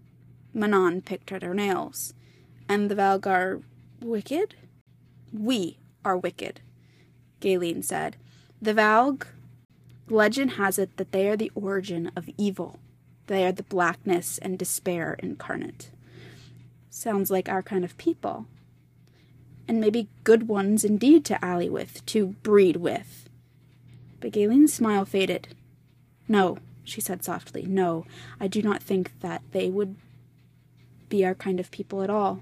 [0.53, 2.15] Manon picked at her nails.
[2.69, 3.63] And the Valgar
[4.01, 4.55] wicked?
[5.33, 6.61] We are wicked,
[7.41, 8.17] Galen said.
[8.61, 9.27] The Valg,
[10.09, 12.79] legend has it that they are the origin of evil.
[13.27, 15.91] They are the blackness and despair incarnate.
[16.91, 18.47] Sounds like our kind of people.
[19.69, 23.29] And maybe good ones indeed to ally with, to breed with.
[24.21, 25.49] But Galen's smile faded.
[26.29, 28.07] No, she said softly, no,
[28.41, 29.97] I do not think that they would
[31.09, 32.41] be our kind of people at all.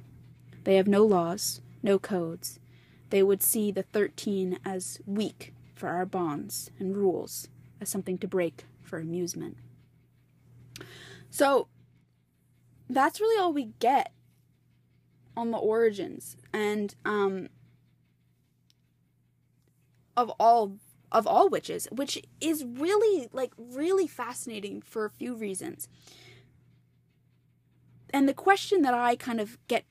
[0.65, 2.59] They have no laws, no codes.
[3.11, 7.49] They would see the thirteen as weak for our bonds and rules,
[7.81, 9.57] as something to break for amusement.
[11.31, 11.69] So
[12.89, 14.13] that's really all we get
[15.37, 17.49] on the origins and um
[20.17, 20.79] of all
[21.11, 25.89] of all witches, which is really like really fascinating for a few reasons.
[28.11, 29.85] And the question that I kind of get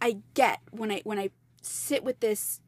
[0.00, 1.30] I get when I when I
[1.62, 2.60] sit with this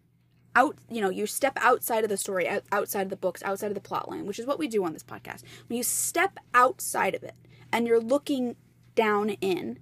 [0.55, 3.75] out you know you step outside of the story outside of the books outside of
[3.75, 7.15] the plot line which is what we do on this podcast when you step outside
[7.15, 7.35] of it
[7.73, 8.57] and you're looking
[8.95, 9.79] down in,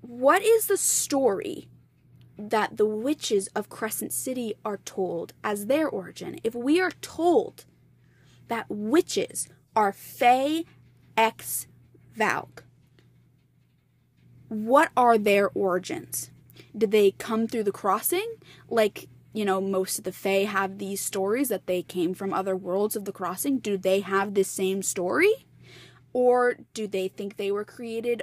[0.00, 1.68] what is the story
[2.36, 6.38] that the witches of Crescent City are told as their origin?
[6.42, 7.64] If we are told
[8.48, 10.64] that witches are Fae
[11.16, 11.66] ex
[12.18, 12.62] Valg,
[14.54, 16.30] what are their origins?
[16.76, 18.36] Did they come through the crossing?
[18.68, 22.56] Like, you know, most of the Fae have these stories that they came from other
[22.56, 23.58] worlds of the crossing.
[23.58, 25.46] Do they have this same story?
[26.14, 28.22] or do they think they were created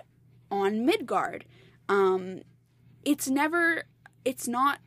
[0.50, 1.46] on Midgard?
[1.88, 2.42] Um,
[3.06, 3.84] it's never,
[4.26, 4.80] it's not,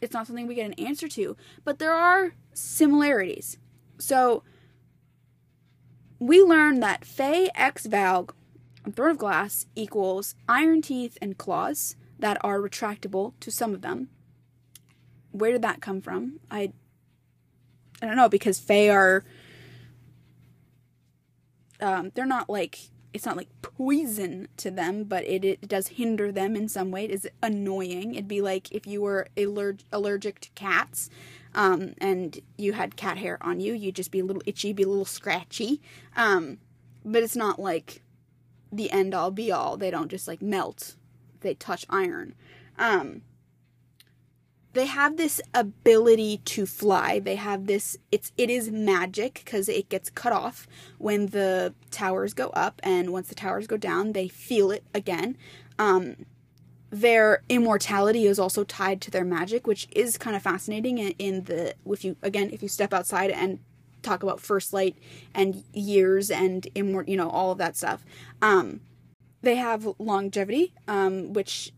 [0.00, 3.58] it's not something we get an answer to, but there are similarities.
[3.98, 4.42] So,
[6.18, 8.30] we learn that Fae X Valg
[8.86, 13.82] on Throne of Glass equals iron teeth and claws that are retractable to some of
[13.82, 14.08] them.
[15.32, 16.40] Where did that come from?
[16.50, 16.72] I
[18.00, 19.24] I don't know because Fae are
[21.80, 22.78] um, they're not like
[23.12, 27.04] it's not like poison to them, but it, it does hinder them in some way.
[27.06, 28.14] It is annoying.
[28.14, 31.08] It'd be like if you were allerg- allergic to cats
[31.54, 34.82] um, and you had cat hair on you, you'd just be a little itchy, be
[34.82, 35.80] a little scratchy.
[36.14, 36.58] Um,
[37.06, 38.02] but it's not like
[38.72, 39.76] the end all be all.
[39.76, 40.96] They don't just like melt,
[41.40, 42.34] they touch iron.
[42.78, 43.22] Um,
[44.76, 47.18] they have this ability to fly.
[47.18, 52.34] They have this it's it is magic because it gets cut off when the towers
[52.34, 55.38] go up and once the towers go down, they feel it again.
[55.78, 56.26] Um,
[56.90, 61.44] their immortality is also tied to their magic, which is kind of fascinating in, in
[61.44, 63.60] the if you again if you step outside and
[64.06, 64.96] talk about first light
[65.34, 68.04] and years and immort you know all of that stuff.
[68.40, 68.80] Um,
[69.42, 71.72] they have longevity, um, which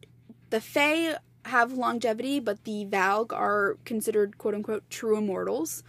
[0.51, 5.83] the Fae have longevity, but the Valg are considered quote unquote true immortals.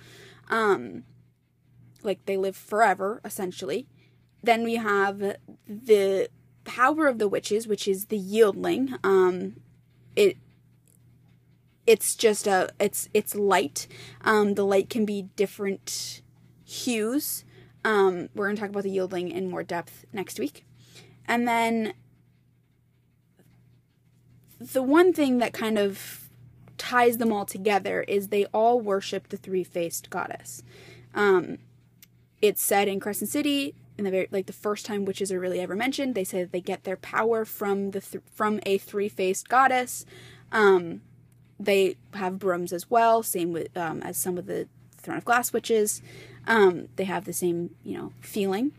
[0.49, 1.03] Um,
[2.01, 3.87] like they live forever, essentially.
[4.41, 5.35] Then we have
[5.67, 6.29] the
[6.63, 8.95] power of the witches, which is the yielding.
[9.03, 9.57] Um,
[10.15, 10.37] it
[11.85, 13.87] it's just a it's it's light.
[14.21, 16.21] Um, the light can be different
[16.69, 17.43] hues.
[17.83, 20.65] Um, we're gonna talk about the yielding in more depth next week,
[21.27, 21.93] and then
[24.59, 26.29] the one thing that kind of
[26.77, 30.63] ties them all together is they all worship the three faced goddess.
[31.15, 31.59] Um,
[32.41, 35.59] it's said in Crescent City in the very like the first time witches are really
[35.59, 36.15] ever mentioned.
[36.15, 40.05] They say that they get their power from the th- from a three faced goddess.
[40.51, 41.01] Um,
[41.59, 45.51] they have brooms as well, same with um, as some of the Throne of Glass
[45.53, 46.01] witches.
[46.49, 48.73] Um, they have the same you know feeling.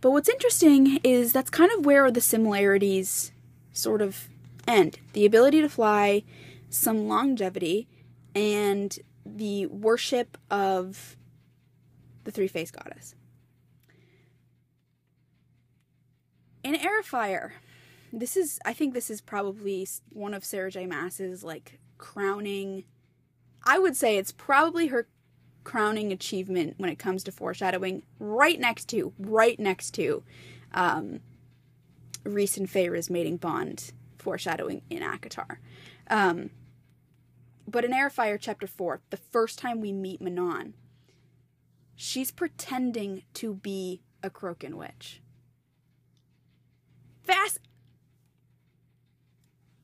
[0.00, 3.32] But what's interesting is that's kind of where the similarities
[3.72, 4.28] sort of
[4.68, 4.98] end.
[5.14, 6.24] The ability to fly,
[6.68, 7.88] some longevity,
[8.34, 11.16] and the worship of
[12.24, 13.14] the three faced goddess.
[16.62, 17.52] In Airfire,
[18.12, 20.86] this is I think this is probably one of Sarah J.
[20.86, 22.84] Maas's like crowning
[23.64, 25.06] I would say it's probably her
[25.64, 30.22] crowning achievement when it comes to foreshadowing right next to right next to
[30.72, 31.20] um
[32.24, 35.58] Rhys and Feyre's mating bond foreshadowing in ACOTAR.
[36.08, 36.50] Um,
[37.68, 40.74] but in Airfire Chapter 4, the first time we meet Manon,
[41.94, 45.20] she's pretending to be a Crochan witch.
[47.22, 47.60] Fast.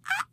[0.06, 0.26] Ah!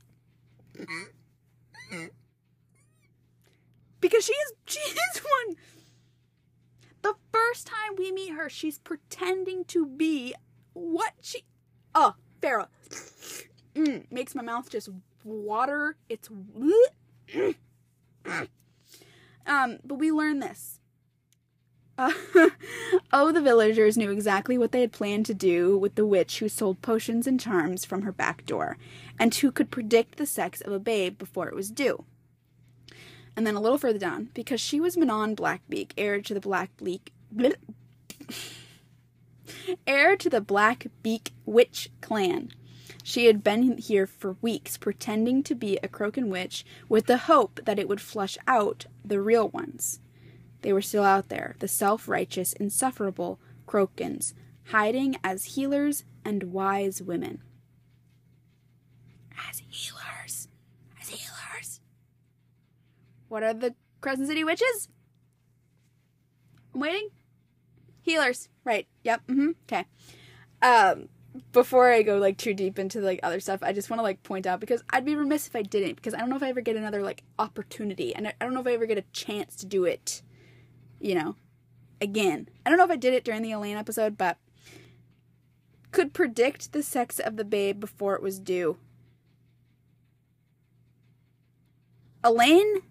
[4.02, 5.56] Because she is she is one.
[7.02, 10.34] The first time we meet her, she's pretending to be
[10.74, 11.44] what she
[12.00, 12.68] Oh, Farah.
[13.76, 14.90] Mm, makes my mouth just
[15.24, 15.96] water.
[16.10, 16.30] It's
[19.48, 20.80] um, but we learn this.
[21.98, 22.14] Uh,
[23.12, 26.48] oh, the villagers knew exactly what they had planned to do with the witch who
[26.48, 28.78] sold potions and charms from her back door,
[29.20, 32.06] and who could predict the sex of a babe before it was due.
[33.38, 36.76] And then a little further down, because she was Manon Blackbeak, heir to the Black
[36.78, 37.14] Bleak.
[39.86, 42.52] Heir to the Black Beak Witch clan.
[43.04, 47.62] She had been here for weeks pretending to be a Crochan witch with the hope
[47.64, 50.02] that it would flush out the real ones.
[50.62, 54.34] They were still out there, the self righteous, insufferable Crochans,
[54.72, 57.42] hiding as healers and wise women.
[59.50, 60.48] As healers.
[61.00, 61.80] As healers.
[63.30, 64.90] What are the Crescent City witches?
[66.74, 67.10] I'm waiting.
[68.02, 68.50] Healers.
[68.64, 68.88] Right.
[69.04, 69.28] Yep.
[69.28, 69.50] Mm-hmm.
[69.64, 69.86] Okay.
[70.62, 71.10] Um,
[71.52, 74.24] before I go like too deep into like other stuff, I just want to like
[74.24, 76.50] point out because I'd be remiss if I didn't because I don't know if I
[76.50, 79.04] ever get another like opportunity and I, I don't know if I ever get a
[79.14, 80.22] chance to do it,
[81.00, 81.36] you know,
[82.02, 82.50] again.
[82.66, 84.38] I don't know if I did it during the Elain episode, but
[85.92, 88.78] could predict the sex of the babe before it was due.
[92.24, 92.82] Elain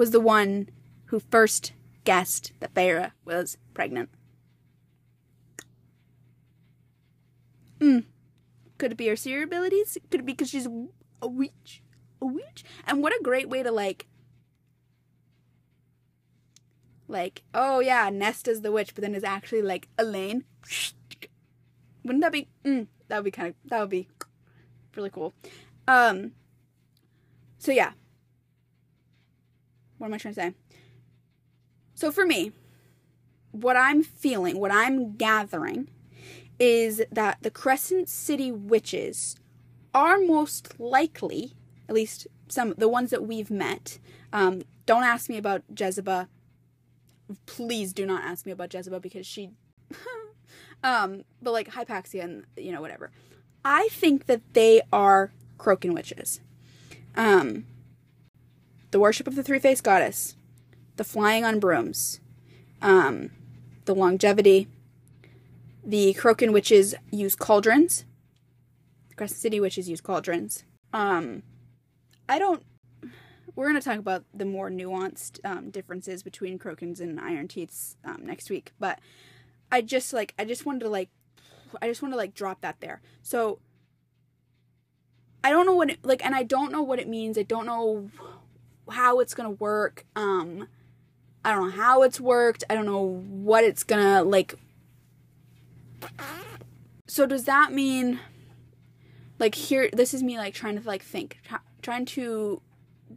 [0.00, 0.66] was the one
[1.08, 1.74] who first
[2.04, 4.08] guessed that Feyre was pregnant.
[7.80, 8.04] Mm.
[8.78, 9.98] Could it be her seer abilities?
[10.10, 10.66] Could it be because she's
[11.20, 11.82] a witch?
[12.22, 12.64] A witch?
[12.86, 14.06] And what a great way to like
[17.06, 20.44] like, oh yeah, Nesta's the witch, but then it's actually like Elain.
[22.04, 24.08] Wouldn't that be mm, that would be kind of that would be
[24.96, 25.34] really cool.
[25.86, 26.32] Um
[27.58, 27.92] so yeah.
[30.00, 30.54] What am I trying to say?
[31.94, 32.52] So for me,
[33.50, 35.88] what I'm feeling, what I'm gathering,
[36.58, 39.36] is that the Crescent City witches
[39.92, 41.52] are most likely,
[41.86, 43.98] at least some the ones that we've met.
[44.32, 46.28] Um, don't ask me about Jezebel.
[47.44, 49.50] Please do not ask me about Jezebel because she.
[50.82, 53.10] um, but like Hypaxia and you know whatever.
[53.66, 56.40] I think that they are Crochan witches.
[57.14, 57.66] Um,
[58.90, 60.36] the worship of the three faced goddess,
[60.96, 62.20] the flying on brooms,
[62.82, 63.30] um,
[63.84, 64.68] the longevity.
[65.82, 68.04] The Crochan witches use cauldrons.
[69.08, 70.64] The Crescent City witches use cauldrons.
[70.92, 71.42] Um,
[72.28, 72.62] I don't.
[73.56, 77.96] We're going to talk about the more nuanced um, differences between Crochans and Iron Teeths
[78.04, 79.00] um, next week, but
[79.72, 81.08] I just like I just wanted to like
[81.80, 83.00] I just want to like drop that there.
[83.22, 83.58] So
[85.42, 87.38] I don't know what it like and I don't know what it means.
[87.38, 88.10] I don't know
[88.90, 90.04] how it's to work.
[90.16, 90.68] Um
[91.44, 92.64] I don't know how it's worked.
[92.68, 94.54] I don't know what it's to like
[97.06, 98.20] So does that mean
[99.38, 101.38] like here this is me like trying to like think
[101.82, 102.60] trying to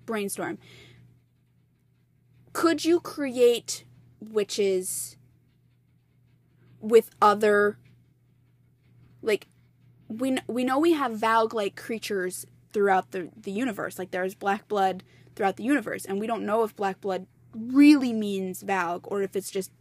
[0.05, 0.57] brainstorm.
[2.53, 3.83] Could you create
[4.19, 5.17] witches
[6.79, 7.77] with other
[9.21, 9.47] like
[10.07, 13.97] we we know we have Valg like creatures throughout the the universe.
[13.97, 15.03] Like there's black blood
[15.35, 19.35] throughout the universe, and we don't know if black blood really means Valg or if
[19.35, 19.71] it's just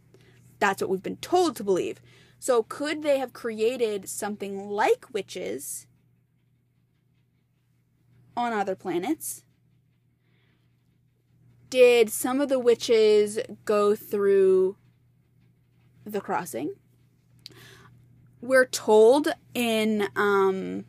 [0.59, 1.99] that's what we've been told to believe.
[2.39, 5.87] So could they have created something like witches
[8.35, 9.43] on other planets?
[11.69, 14.77] Did some of the witches go through
[16.05, 16.75] the crossing?
[18.43, 20.83] we're told in um,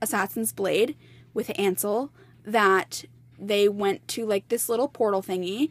[0.00, 0.96] Assassin's Blade
[1.34, 2.12] with Ansel
[2.44, 3.04] that
[3.40, 5.70] they went to like this little portal thingy.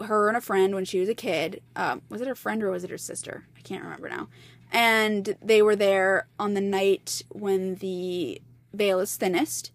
[0.00, 1.62] Her and a friend when she was a kid.
[1.76, 3.46] Um, was it her friend or was it her sister?
[3.56, 4.28] I can't remember now.
[4.72, 8.40] And they were there on the night when the
[8.72, 9.70] veil is thinnest.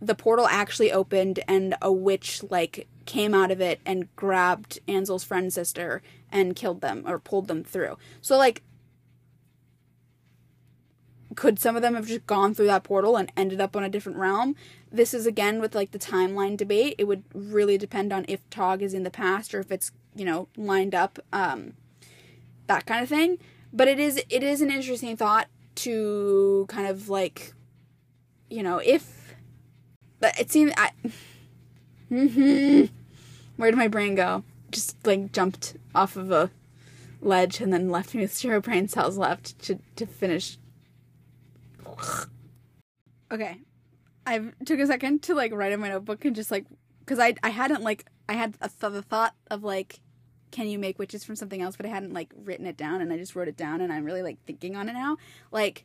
[0.00, 5.24] The portal actually opened and a witch like came out of it and grabbed Ansel's
[5.24, 6.02] friend sister
[6.32, 7.98] and killed them or pulled them through.
[8.20, 8.62] So like
[11.34, 13.88] could some of them have just gone through that portal and ended up on a
[13.88, 14.56] different realm?
[14.90, 16.94] This is again with like the timeline debate.
[16.98, 20.24] It would really depend on if Tog is in the past or if it's, you
[20.24, 21.74] know, lined up, um,
[22.66, 23.38] that kind of thing.
[23.72, 27.52] But it is it is an interesting thought to kind of like
[28.48, 29.34] you know, if
[30.20, 30.90] but it seems I
[33.56, 34.44] Where did my brain go?
[34.70, 36.50] Just like jumped off of a
[37.20, 40.58] ledge and then left me with zero brain cells left to, to finish
[43.30, 43.58] okay.
[44.26, 46.66] I took a second to like write in my notebook and just like
[47.00, 50.00] because I I hadn't like I had a th- the thought of like
[50.50, 53.12] can you make witches from something else but I hadn't like written it down and
[53.12, 55.16] I just wrote it down and I'm really like thinking on it now.
[55.50, 55.84] Like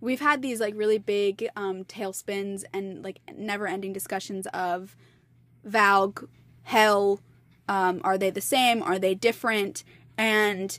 [0.00, 4.96] we've had these like really big um tailspins and like never ending discussions of
[5.66, 6.26] Valg
[6.64, 7.20] hell
[7.68, 8.82] um are they the same?
[8.82, 9.84] Are they different?
[10.18, 10.78] And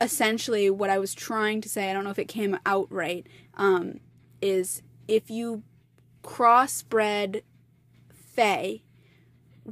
[0.00, 3.26] essentially what I was trying to say I don't know if it came out right
[3.56, 4.00] um,
[4.40, 5.62] is if you
[6.22, 7.42] crossbred
[8.12, 8.82] Fae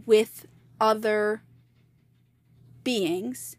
[0.06, 0.46] with
[0.80, 1.42] other
[2.84, 3.56] beings,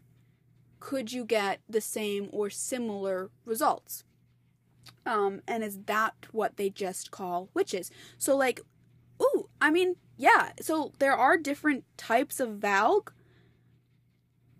[0.80, 4.04] could you get the same or similar results?
[5.04, 7.90] Um, and is that what they just call witches?
[8.18, 8.60] So, like,
[9.20, 10.52] ooh, I mean, yeah.
[10.60, 13.08] So there are different types of Valg.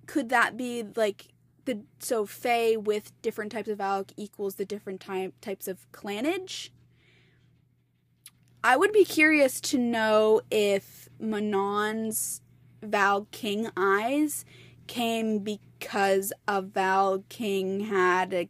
[0.07, 1.32] Could that be like
[1.65, 6.71] the so Fae with different types of Valg equals the different type types of clanage.
[8.65, 12.41] I would be curious to know if Manon's
[12.83, 14.45] Valg King eyes
[14.87, 18.49] came because a Valg King had a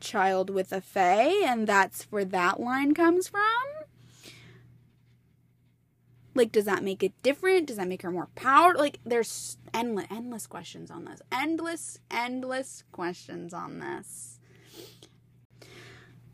[0.00, 3.81] child with a Fae, and that's where that line comes from.
[6.34, 7.66] Like, does that make it different?
[7.66, 8.76] Does that make her more powered?
[8.76, 11.20] Like, there's endless, endless questions on this.
[11.30, 14.38] Endless, endless questions on this.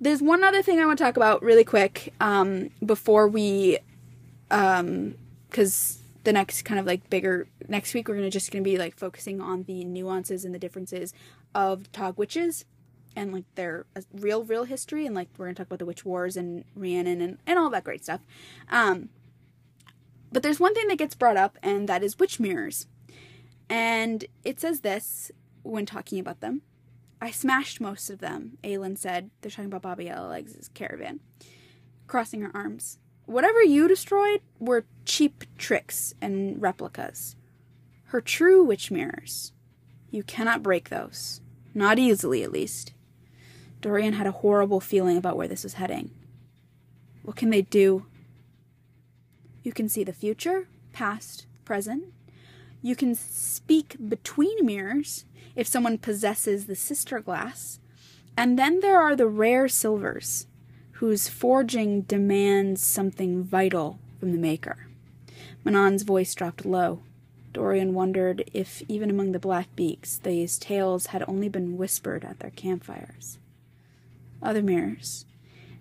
[0.01, 3.79] There's one other thing I want to talk about really quick um, before we,
[4.51, 5.15] um,
[5.51, 8.95] because the next kind of like bigger next week we're gonna just gonna be like
[8.97, 11.15] focusing on the nuances and the differences
[11.55, 12.67] of Tog witches
[13.17, 16.05] and like their uh, real real history and like we're gonna talk about the witch
[16.05, 18.21] wars and Rhiannon and, and all that great stuff.
[18.71, 19.09] Um,
[20.33, 22.87] but there's one thing that gets brought up, and that is witch mirrors.
[23.69, 25.31] And it says this
[25.63, 26.63] when talking about them.
[27.21, 29.31] I smashed most of them, Aelin said.
[29.41, 31.21] They're talking about Baba Yellowlegs' caravan.
[32.07, 32.99] Crossing her arms.
[33.27, 37.37] Whatever you destroyed were cheap tricks and replicas.
[38.05, 39.53] Her true witch mirrors
[40.11, 41.41] You cannot break those.
[41.75, 42.93] Not easily, at least.
[43.81, 46.11] Dorian had a horrible feeling about where this was heading.
[47.23, 48.07] What can they do?
[49.63, 52.05] You can see the future, past, present.
[52.83, 55.25] You can speak between mirrors
[55.57, 57.81] if someone possesses the sister glass.
[58.37, 60.47] And then there are the rare silvers,
[60.93, 64.89] whose forging demands something vital from the maker.
[65.65, 67.03] Manon's voice dropped low.
[67.53, 72.39] Dorian wondered if, even among the black beaks, these tales had only been whispered at
[72.39, 73.39] their campfires.
[74.41, 75.27] Other mirrors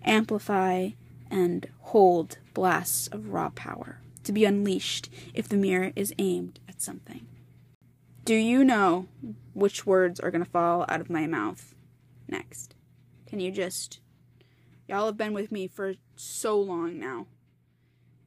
[0.04, 0.90] amplify
[1.30, 6.82] and hold blasts of raw power to be unleashed if the mirror is aimed at
[6.82, 7.26] something.
[8.24, 9.06] Do you know
[9.54, 11.74] which words are going to fall out of my mouth
[12.28, 12.74] next?
[13.26, 14.00] Can you just.
[14.86, 17.26] Y'all have been with me for so long now.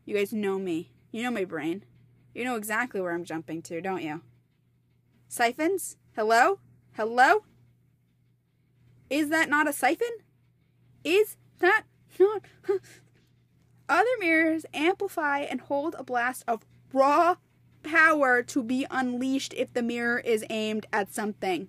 [0.05, 0.91] You guys know me.
[1.11, 1.83] You know my brain.
[2.33, 4.21] You know exactly where I'm jumping to, don't you?
[5.27, 5.97] Siphons?
[6.15, 6.59] Hello?
[6.93, 7.43] Hello?
[9.09, 10.07] Is that not a siphon?
[11.03, 11.83] Is that
[12.19, 12.43] not.
[13.89, 17.35] Other mirrors amplify and hold a blast of raw
[17.83, 21.67] power to be unleashed if the mirror is aimed at something.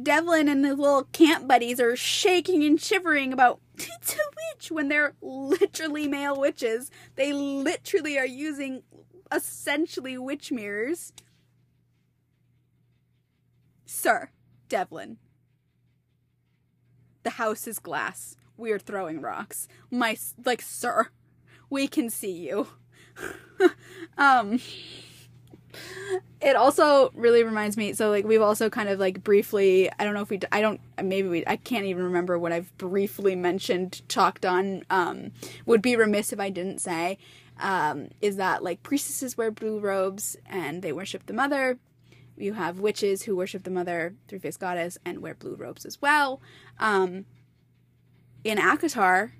[0.00, 4.88] Devlon and his little camp buddies are shaking and shivering about it's a witch when
[4.88, 6.90] they're literally male witches.
[7.16, 8.82] They literally are using
[9.32, 11.12] essentially witch mirrors.
[13.84, 14.30] Sir,
[14.68, 15.18] Devlon.
[17.22, 18.36] The house is glass.
[18.56, 19.68] We're throwing rocks.
[19.90, 21.08] My, like, sir,
[21.68, 22.68] we can see you.
[24.18, 24.60] um,
[26.40, 30.14] it also really reminds me so like we've also kind of like briefly i don't
[30.14, 34.02] know if we i don't maybe we i can't even remember what i've briefly mentioned
[34.08, 35.30] talked on um
[35.66, 37.18] would be remiss if i didn't say
[37.60, 41.78] um is that like priestesses wear blue robes and they worship the mother
[42.40, 46.40] you have witches who worship the mother three-faced goddess and wear blue robes as well
[46.78, 47.24] um
[48.44, 49.32] in ACOTAR,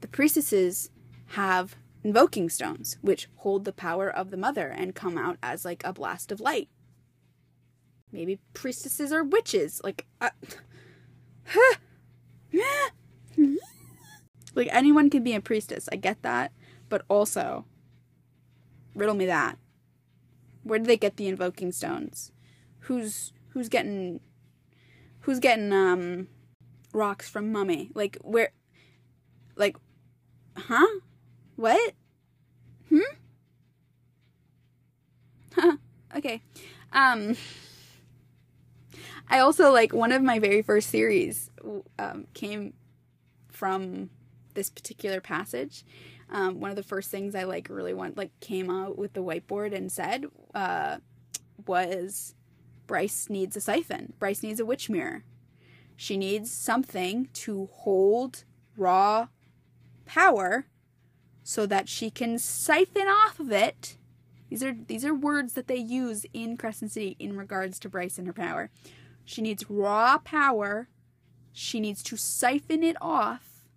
[0.00, 0.90] the priestesses
[1.28, 5.82] have invoking stones, which hold the power of the mother and come out as like
[5.84, 6.68] a blast of light.
[8.12, 9.80] Maybe priestesses are witches.
[9.82, 10.30] Like, uh,
[14.54, 15.88] like anyone can be a priestess.
[15.90, 16.52] I get that,
[16.88, 17.64] but also,
[18.94, 19.58] riddle me that.
[20.64, 22.32] Where do they get the invoking stones?
[22.80, 24.20] Who's who's getting
[25.20, 26.28] who's getting um
[26.92, 27.90] rocks from mummy?
[27.94, 28.50] Like where?
[29.56, 29.76] Like,
[30.56, 31.00] huh?
[31.56, 31.92] What?
[32.88, 32.98] Hmm?
[36.16, 36.42] okay.
[36.92, 37.36] Um
[39.28, 41.50] I also like one of my very first series
[41.98, 42.74] um, came
[43.48, 44.10] from
[44.54, 45.84] this particular passage.
[46.34, 49.22] Um, one of the first things I like really want like came out with the
[49.22, 50.96] whiteboard and said uh,
[51.64, 52.34] was
[52.88, 54.14] Bryce needs a siphon.
[54.18, 55.22] Bryce needs a witch mirror.
[55.94, 58.42] She needs something to hold
[58.76, 59.28] raw
[60.06, 60.66] power
[61.44, 63.96] so that she can siphon off of it.
[64.50, 68.18] These are these are words that they use in Crescent City in regards to Bryce
[68.18, 68.70] and her power.
[69.24, 70.88] She needs raw power.
[71.52, 73.68] She needs to siphon it off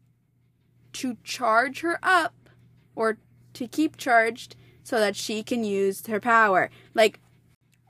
[0.94, 2.34] to charge her up
[2.98, 3.20] or
[3.54, 6.70] to keep charged so that she can use her power.
[6.94, 7.20] Like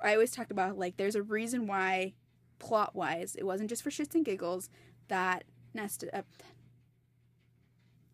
[0.04, 2.14] I always talk about like there's a reason why
[2.60, 4.70] plot wise it wasn't just for shits and giggles
[5.08, 5.44] that
[5.74, 6.22] Nesta uh,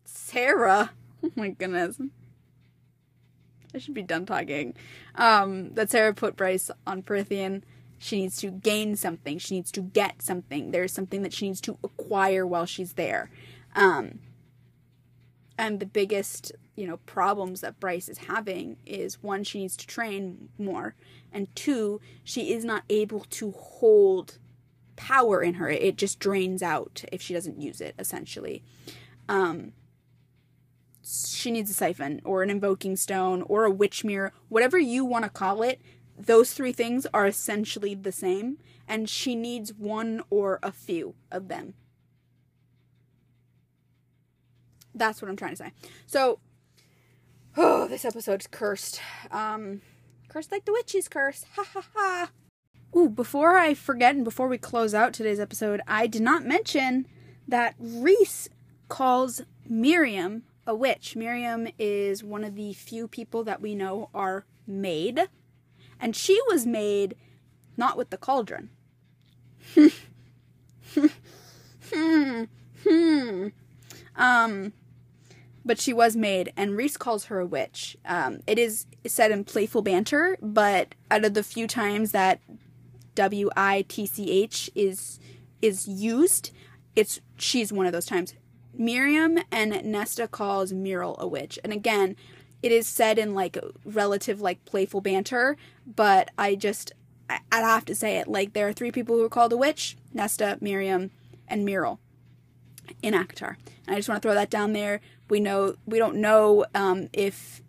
[0.04, 0.92] Sarah
[1.24, 1.98] Oh my goodness.
[3.74, 4.74] I should be done talking.
[5.14, 7.62] Um, that Sarah put Bryce on Prythian.
[7.98, 9.38] She needs to gain something.
[9.38, 10.70] She needs to get something.
[10.70, 13.30] There's something that she needs to acquire while she's there.
[13.74, 14.18] Um,
[15.56, 19.86] and the biggest, you know, problems that Bryce is having is one, she needs to
[19.86, 20.94] train more,
[21.32, 24.38] and two, she is not able to hold
[24.96, 25.68] power in her.
[25.68, 28.62] It just drains out if she doesn't use it, essentially.
[29.28, 29.72] Um,
[31.04, 35.24] she needs a siphon or an invoking stone or a witch mirror, whatever you want
[35.24, 35.80] to call it.
[36.16, 41.48] Those three things are essentially the same, and she needs one or a few of
[41.48, 41.74] them.
[44.94, 45.72] That's what I'm trying to say.
[46.06, 46.38] So,
[47.56, 49.00] oh, this episode's cursed.
[49.30, 49.80] Um,
[50.28, 51.44] cursed like the witch's curse.
[51.56, 52.30] Ha ha ha.
[52.96, 57.08] Ooh, before I forget and before we close out today's episode, I did not mention
[57.48, 58.48] that Rhys
[58.88, 61.16] calls Miryam a witch.
[61.16, 65.28] Miryam is one of the few people that we know are made,
[66.00, 67.16] and she was made
[67.76, 68.70] not with the cauldron.
[69.74, 69.88] hmm.
[71.92, 73.48] Hmm.
[74.16, 74.72] Um,
[75.64, 77.96] but she was made, and Rhys calls her a witch.
[78.04, 82.40] Um, it is said in playful banter, but out of the few times that
[83.14, 85.20] W I T C H is
[85.62, 86.50] is used,
[86.94, 88.34] it's she's one of those times.
[88.76, 92.16] Miryam and Nesta calls Muriel a witch, and again,
[92.62, 95.56] it is said in like relative like playful banter,
[95.86, 96.92] but I just
[97.30, 99.56] I, I have to say it like there are three people who are called a
[99.56, 101.10] witch: Nesta, Miryam,
[101.46, 102.00] and Muriel
[103.00, 103.56] in ACOTAR.
[103.86, 105.00] And I just want to throw that down there.
[105.28, 107.62] We know we don't know um, if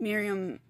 [0.00, 0.60] Miryam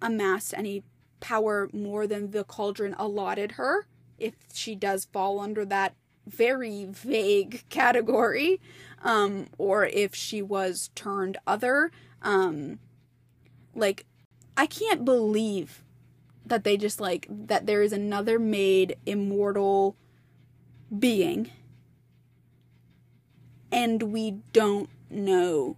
[0.00, 0.82] amassed any
[1.20, 3.86] power more than the cauldron allotted her.
[4.18, 5.94] If she does fall under that
[6.26, 8.60] very vague category,
[9.02, 11.90] um, or if she was turned other.
[12.20, 12.78] Um,
[13.74, 14.06] like,
[14.56, 15.82] I can't believe
[16.44, 19.96] that they just like that there is another made immortal
[20.96, 21.50] being
[23.72, 25.76] and we don't know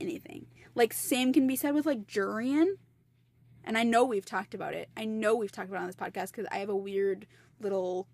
[0.00, 0.46] anything.
[0.74, 2.74] Like same can be said with like Jurian.
[3.64, 4.88] And I know we've talked about it.
[4.96, 7.26] I know we've talked about on this podcast because I have a weird
[7.60, 8.08] little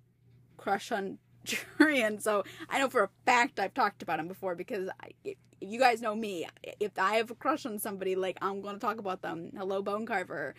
[0.56, 2.20] crush on Jurian.
[2.20, 5.78] So I know for a fact I've talked about him before because I, if you
[5.78, 6.48] guys know me,
[6.80, 9.50] if I have a crush on somebody, like I'm going to talk about them.
[9.56, 10.54] Hello, Bone Carver.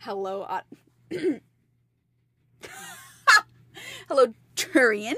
[0.00, 0.60] Hello, uh,
[4.08, 5.14] hello, Jurian.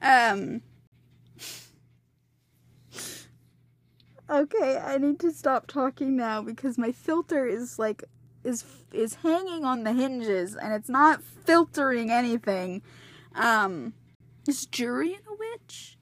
[0.00, 0.62] Um.
[4.30, 8.02] Okay, I need to stop talking now because my filter is like
[8.44, 12.82] is is hanging on the hinges and it's not filtering anything.
[13.34, 13.92] Um
[14.48, 15.98] is Jurian a witch?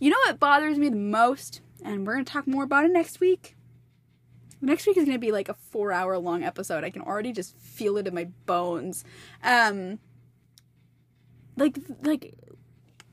[0.00, 1.60] You know what bothers me the most?
[1.84, 3.56] And we're gonna talk more about it next week.
[4.60, 6.82] Next week is gonna be like a four hour long episode.
[6.82, 9.04] I can already just feel it in my bones.
[9.44, 10.00] Um
[11.56, 12.34] like like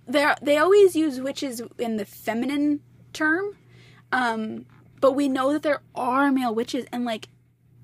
[0.08, 2.82] they they always use witches in the feminine
[3.14, 3.58] term,
[4.12, 4.66] um,
[5.01, 7.30] but we know that there are male witches, and like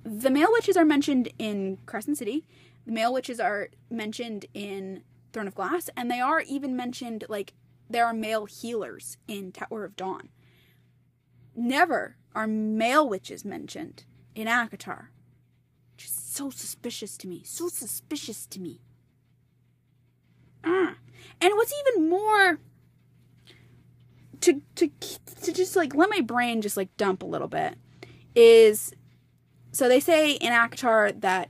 [0.03, 2.45] the male witches are mentioned in Crescent City,
[2.85, 5.03] the male witches are mentioned in
[5.33, 7.53] Throne of Glass, and they are even mentioned like
[7.89, 10.29] there are male healers in Tower of Dawn.
[11.55, 14.05] Never are male witches mentioned
[14.35, 15.09] in ACOTAR,
[15.95, 17.43] Which is so suspicious to me.
[17.43, 18.81] So suspicious to me.
[20.63, 20.95] Ah.
[21.39, 22.59] And what's even more
[24.41, 24.89] to to
[25.41, 27.75] to just like let my brain just like dump a little bit
[28.35, 28.93] is
[29.71, 31.49] so they say in ACOTAR that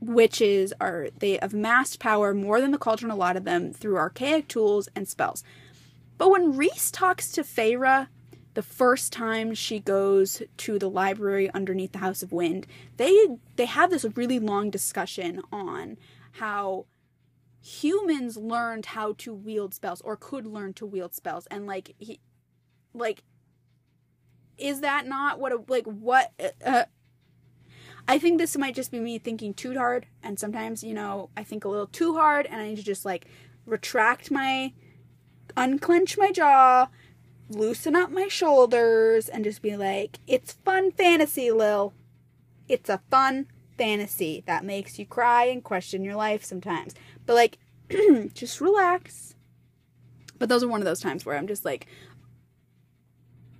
[0.00, 4.88] witches are they have amassed power more than the cauldron allotted them through archaic tools
[4.94, 5.44] and spells.
[6.18, 8.08] But when Rhys talks to Feyre
[8.54, 12.66] the first time she goes to the library underneath the House of Wind,
[12.96, 13.26] they
[13.56, 15.96] they have this really long discussion on
[16.32, 16.86] how
[17.60, 21.46] humans learned how to wield spells or could learn to wield spells.
[21.50, 22.20] And like he
[22.94, 23.22] like
[24.56, 26.84] is that not what a like what uh, uh
[28.08, 30.06] I think this might just be me thinking too hard.
[30.22, 33.04] And sometimes you know I think a little too hard and I need to just
[33.04, 33.26] like
[33.66, 34.72] retract my
[35.56, 36.88] unclench my jaw
[37.48, 41.92] loosen up my shoulders and just be like it's fun fantasy lil.
[42.68, 43.46] It's a fun
[43.80, 46.94] fantasy that makes you cry and question your life sometimes
[47.30, 47.58] but like,
[48.34, 49.36] just relax.
[50.40, 51.86] But those are one of those times where I'm just like,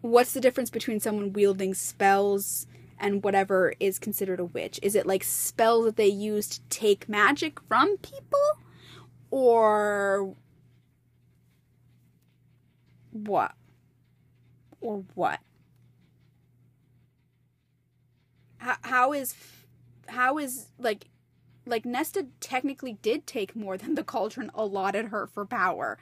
[0.00, 2.66] what's the difference between someone wielding spells
[2.98, 4.80] and whatever is considered a witch?
[4.82, 8.40] Is it like spells that they use to take magic from people?
[9.30, 10.34] Or
[13.12, 13.52] what?
[14.80, 15.38] Or what?
[18.56, 19.36] How, how is
[20.08, 21.04] how is like
[21.70, 25.98] like Nesta technically did take more than the cauldron allotted her for power.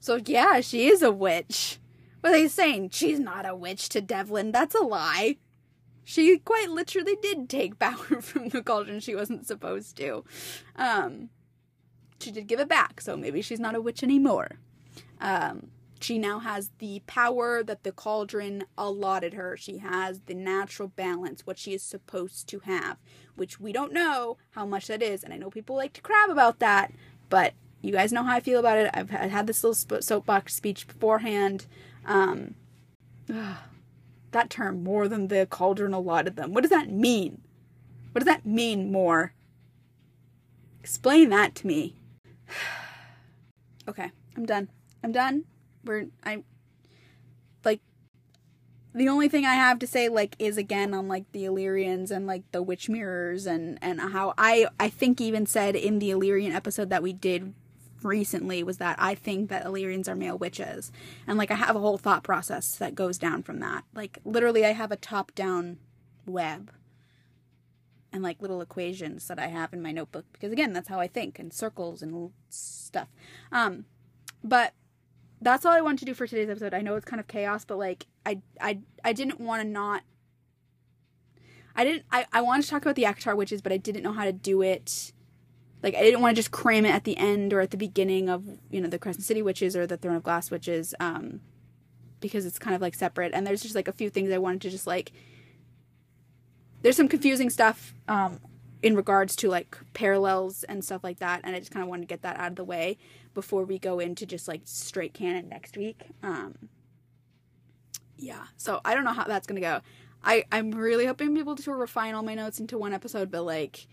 [0.00, 1.78] So yeah, she is a witch.
[2.22, 2.90] Are they saying?
[2.90, 4.52] She's not a witch to Devlon.
[4.52, 5.36] That's a lie.
[6.04, 10.24] She quite literally did take power from the cauldron she wasn't supposed to.
[10.76, 11.30] Um,
[12.20, 14.58] she did give it back, so maybe she's not a witch anymore.
[15.20, 15.68] Um,
[16.04, 19.56] she now has the power that the cauldron allotted her.
[19.56, 22.98] She has the natural balance, what she is supposed to have,
[23.36, 25.24] which we don't know how much that is.
[25.24, 26.92] And I know people like to crab about that,
[27.30, 28.90] but you guys know how I feel about it.
[28.92, 31.64] I've had this little soapbox speech beforehand.
[32.04, 32.54] Um,
[33.34, 33.56] ugh,
[34.32, 36.52] that term, more than the cauldron allotted them.
[36.52, 37.40] What does that mean?
[38.12, 39.32] What does that mean, more?
[40.80, 41.94] Explain that to me.
[43.88, 44.68] okay, I'm done.
[45.02, 45.44] I'm done
[45.84, 46.42] we're I
[47.64, 47.80] like
[48.94, 52.26] the only thing I have to say like is again on like the Illyrians and
[52.26, 56.52] like the witch mirrors and and how I I think even said in the Illyrian
[56.52, 57.54] episode that we did
[58.04, 60.92] recently was that I think that Illyrians are male witches.
[61.26, 63.84] And like I have a whole thought process that goes down from that.
[63.94, 65.78] Like literally I have a top down
[66.26, 66.70] web
[68.12, 71.08] and like little equations that I have in my notebook because again that's how I
[71.08, 73.08] think and circles and stuff.
[73.50, 73.86] Um
[74.42, 74.74] but
[75.40, 76.74] that's all I wanted to do for today's episode.
[76.74, 80.02] I know it's kind of chaos, but like I I I didn't want to not
[81.76, 84.12] I didn't I, I wanted to talk about the ACOTAR witches, but I didn't know
[84.12, 85.12] how to do it.
[85.82, 88.28] Like I didn't want to just cram it at the end or at the beginning
[88.28, 91.40] of, you know, the Crescent City witches or the Throne of Glass witches, um,
[92.20, 93.34] because it's kind of like separate.
[93.34, 95.12] And there's just like a few things I wanted to just like
[96.82, 98.40] there's some confusing stuff um
[98.84, 102.02] in regards to like parallels and stuff like that and i just kind of wanted
[102.02, 102.98] to get that out of the way
[103.32, 106.54] before we go into just like straight canon next week um
[108.18, 109.80] yeah so i don't know how that's gonna go.
[110.22, 113.30] I i'm really hoping to be able to refine all my notes into one episode
[113.30, 113.86] but like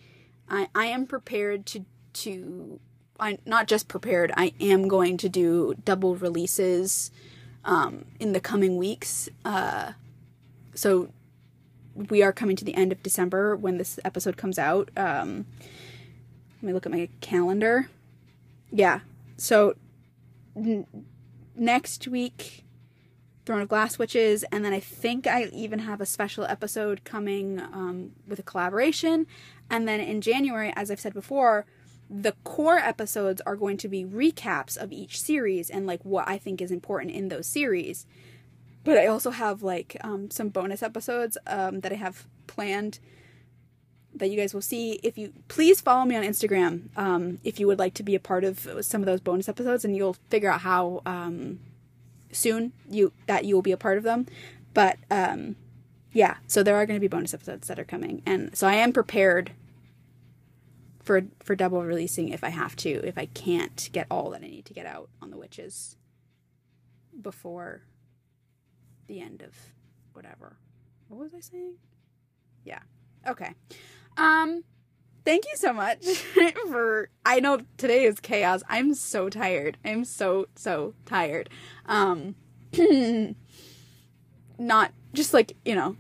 [0.50, 2.82] i i am prepared to to
[3.18, 7.12] i'm not just prepared i am going to do double releases
[7.64, 9.94] um in the coming weeks uh
[10.76, 11.14] so
[11.96, 14.90] we are coming to the end of December when this episode comes out.
[14.96, 15.46] Um,
[16.62, 17.90] let me look at my calendar.
[18.72, 19.02] Yeah.
[19.38, 19.76] So
[20.56, 20.86] n-
[21.56, 22.64] next week,
[23.46, 27.60] Throne of Glass Witches, and then I think I even have a special episode coming
[27.60, 29.26] um, with a collaboration.
[29.70, 31.66] And then in January, as I've said before,
[32.10, 36.38] the core episodes are going to be recaps of each series and like what I
[36.38, 38.06] think is important in those series
[38.84, 43.00] but I also have like um, some bonus episodes um, that I have planned
[44.14, 45.00] that you guys will see.
[45.04, 48.20] If you please follow me on Instagram um, if you would like to be a
[48.20, 51.60] part of some of those bonus episodes, and you'll figure out how um,
[52.32, 54.26] soon you that you will be a part of them.
[54.74, 55.56] But um,
[56.14, 58.76] yeah, so there are going to be bonus episodes that are coming, and so I
[58.76, 59.52] am prepared
[61.02, 64.48] for for double releasing if I have to, if I can't get all that I
[64.48, 65.96] need to get out on the witches
[67.20, 67.84] before
[69.12, 69.54] the end of
[70.14, 70.58] whatever.
[71.10, 71.76] What was I saying?
[72.64, 72.80] Yeah.
[73.28, 73.54] Okay.
[74.16, 74.64] Um
[75.26, 76.06] thank you so much
[76.70, 78.64] for I know today is chaos.
[78.70, 79.78] I'm so tired.
[79.84, 81.50] I'm so so tired.
[81.86, 82.36] Um
[84.58, 85.98] not just like, you know,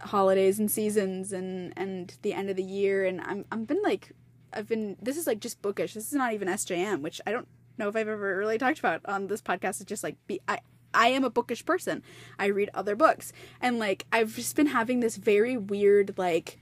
[0.00, 4.12] holidays and seasons and and the end of the year and I'm I've been like
[4.52, 5.94] I've been this is like just bookish.
[5.94, 7.48] This is not even SJM, which I don't
[7.78, 9.80] know if I've ever really talked about on this podcast.
[9.80, 10.58] It's just like be I
[10.94, 12.02] I am a bookish person.
[12.38, 13.32] I read other books.
[13.60, 16.58] And like I've just been having this very weird like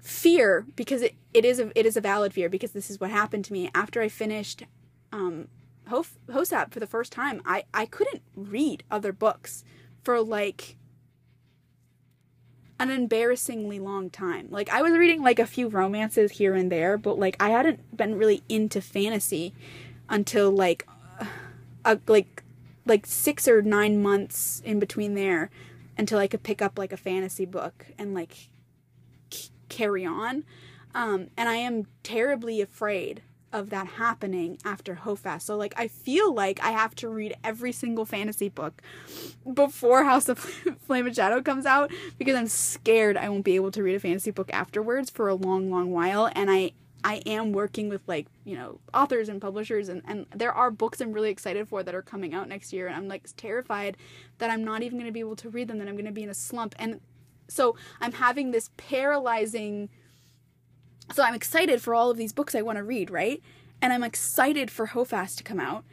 [0.00, 3.10] fear because it, it is a it is a valid fear because this is what
[3.10, 4.64] happened to me after I finished
[5.12, 5.48] um
[5.88, 7.42] HOSAB for the first time.
[7.44, 9.64] I I couldn't read other books
[10.02, 10.76] for like
[12.80, 14.48] an embarrassingly long time.
[14.50, 17.96] Like I was reading like a few romances here and there, but like I hadn't
[17.96, 19.52] been really into fantasy
[20.08, 20.86] until like
[21.84, 22.44] a, like
[22.88, 25.50] like six or nine months in between there
[25.96, 28.48] until I could pick up like a fantasy book and like
[29.30, 30.44] c- carry on.
[30.94, 33.22] Um, and I am terribly afraid
[33.52, 35.42] of that happening after HOFAS.
[35.42, 38.82] So like I feel like I have to read every single fantasy book
[39.52, 40.38] before House of
[40.86, 44.00] Flame and Shadow comes out because I'm scared I won't be able to read a
[44.00, 46.30] fantasy book afterwards for a long, long while.
[46.34, 46.72] And I
[47.04, 51.00] I am working with like, you know, authors and publishers and, and there are books
[51.00, 53.96] I'm really excited for that are coming out next year and I'm like terrified
[54.38, 56.30] that I'm not even gonna be able to read them, that I'm gonna be in
[56.30, 56.74] a slump.
[56.78, 57.00] And
[57.48, 59.88] so I'm having this paralyzing
[61.12, 63.42] so I'm excited for all of these books I want to read, right?
[63.80, 65.84] And I'm excited for HOFAS to come out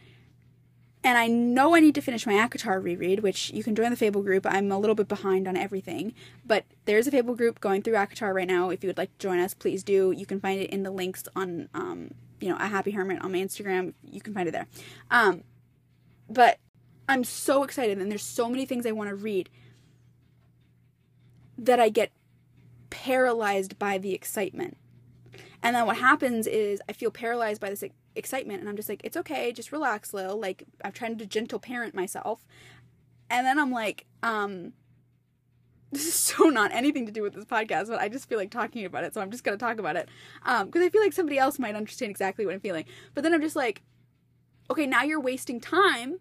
[1.06, 3.96] and I know I need to finish my ACOTAR reread, which you can join the
[3.96, 4.44] Fable group.
[4.50, 8.34] I'm a little bit behind on everything, but there's a Fable group going through ACOTAR
[8.34, 8.72] right now.
[8.72, 10.12] If you would like to join us, please do.
[10.12, 13.32] You can find it in the links on, um, you know, a Happy Hermit on
[13.32, 13.94] my Instagram.
[14.10, 14.66] You can find it there.
[15.12, 15.44] Um,
[16.28, 16.58] but
[17.08, 19.48] I'm so excited, and there's so many things I want to read
[21.56, 22.12] that I get
[22.90, 24.76] paralyzed by the excitement.
[25.62, 27.84] And then what happens is I feel paralyzed by this
[28.16, 30.40] excitement and I'm just like, it's okay, just relax, Lil.
[30.40, 32.46] Like I'm trying to gentle parent myself.
[33.30, 34.74] And then I'm like, um,
[35.92, 38.52] this is so not anything to do with this podcast, but I just feel like
[38.52, 40.10] talking about it, so I'm just gonna talk about it.
[40.44, 42.86] Um, because I feel like somebody else might understand exactly what I'm feeling.
[43.14, 43.82] But then I'm just like,
[44.70, 46.20] okay, now you're wasting time,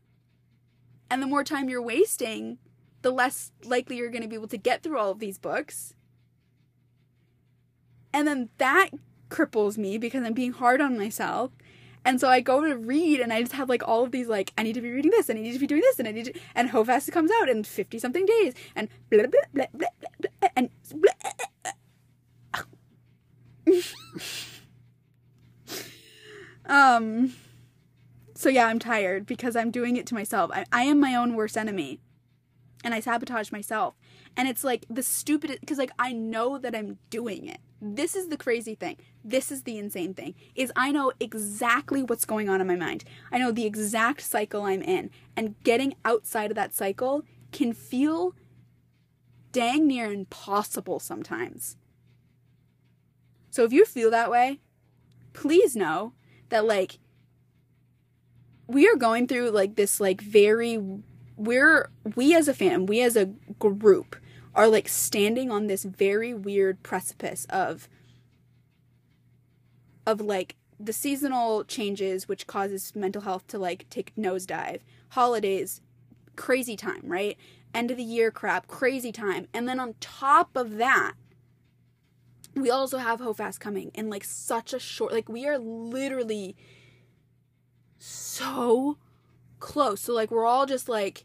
[1.11, 2.59] and the more time you're wasting,
[3.03, 5.95] the less likely you're gonna be able to get through all of these books.
[8.13, 8.91] And then that
[9.29, 11.51] cripples me because I'm being hard on myself.
[12.05, 14.53] And so I go to read and I just have like all of these like
[14.59, 16.13] I need to be reading this and I need to be doing this and I
[16.13, 19.89] need to and HOFAS comes out in 50 something days and blah blah blah blah,
[20.21, 21.13] blah and blah.
[26.67, 27.35] um
[28.35, 30.51] So yeah, I'm tired because I'm doing it to myself.
[30.53, 32.01] I, I am my own worst enemy.
[32.85, 33.95] And I sabotage myself.
[34.37, 37.59] And it's like the stupid because like I know that I'm doing it.
[37.81, 38.97] This is the crazy thing.
[39.23, 40.35] This is the insane thing.
[40.55, 43.05] Is I know exactly what's going on in my mind.
[43.31, 45.11] I know the exact cycle I'm in.
[45.37, 48.35] And getting outside of that cycle can feel
[49.53, 51.77] dang near impossible sometimes.
[53.51, 54.61] So if you feel that way,
[55.33, 56.15] please know
[56.49, 56.99] that like
[58.67, 60.81] we are going through like this like very
[61.37, 63.27] we're we as a fan, we as a
[63.59, 64.17] group
[64.55, 67.89] are like standing on this very weird precipice of
[70.07, 74.81] of like the seasonal changes which causes mental health to like take nosedive.
[75.11, 75.81] Holidays
[76.37, 77.37] crazy time right?
[77.73, 79.49] End of the year crap crazy time.
[79.53, 81.15] And then on top of that
[82.55, 86.57] we also have HOFAS coming in like such a short like we are literally
[87.99, 88.99] so
[89.59, 90.03] close.
[90.03, 91.25] So like we're all just like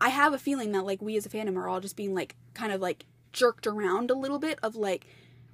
[0.00, 2.36] I have a feeling that like we as a fandom are all just being like
[2.58, 5.06] kind of like jerked around a little bit of like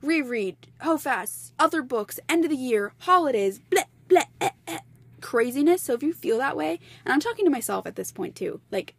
[0.02, 4.78] reread, HOFAS, other books, end of the year, holidays, blah, blah, eh, eh,
[5.20, 5.82] craziness.
[5.82, 8.60] So if you feel that way, and I'm talking to myself at this point too,
[8.70, 8.94] like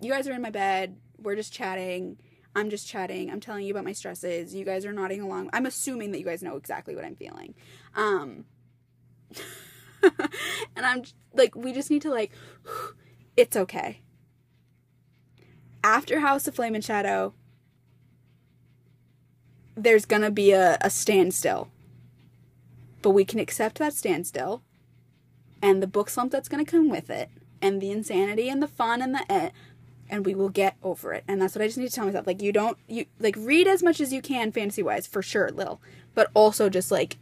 [0.00, 2.18] you guys are in my bed, we're just chatting.
[2.56, 3.30] I'm just chatting.
[3.30, 4.54] I'm telling you about my stresses.
[4.54, 5.50] You guys are nodding along.
[5.52, 7.54] I'm assuming that you guys know exactly what I'm feeling.
[7.96, 8.44] Um,
[10.02, 11.02] and I'm
[11.34, 12.30] like, we just need to like,
[13.36, 14.03] it's okay
[15.84, 17.34] after House of Flame and Shadow,
[19.76, 21.68] there's gonna be a, a standstill.
[23.02, 24.62] But we can accept that standstill
[25.60, 27.28] and the book slump that's gonna come with it,
[27.60, 29.50] and the insanity and the fun and the eh,
[30.08, 31.22] and we will get over it.
[31.28, 32.26] And that's what I just need to tell myself.
[32.26, 35.50] Like you don't you like read as much as you can fantasy wise, for sure,
[35.50, 35.80] Lil.
[36.14, 37.18] But also just like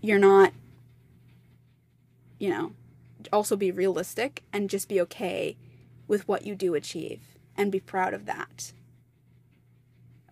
[0.00, 0.52] you're not
[2.38, 2.72] you know,
[3.32, 5.56] also be realistic and just be okay
[6.06, 7.27] with what you do achieve
[7.58, 8.72] and be proud of that.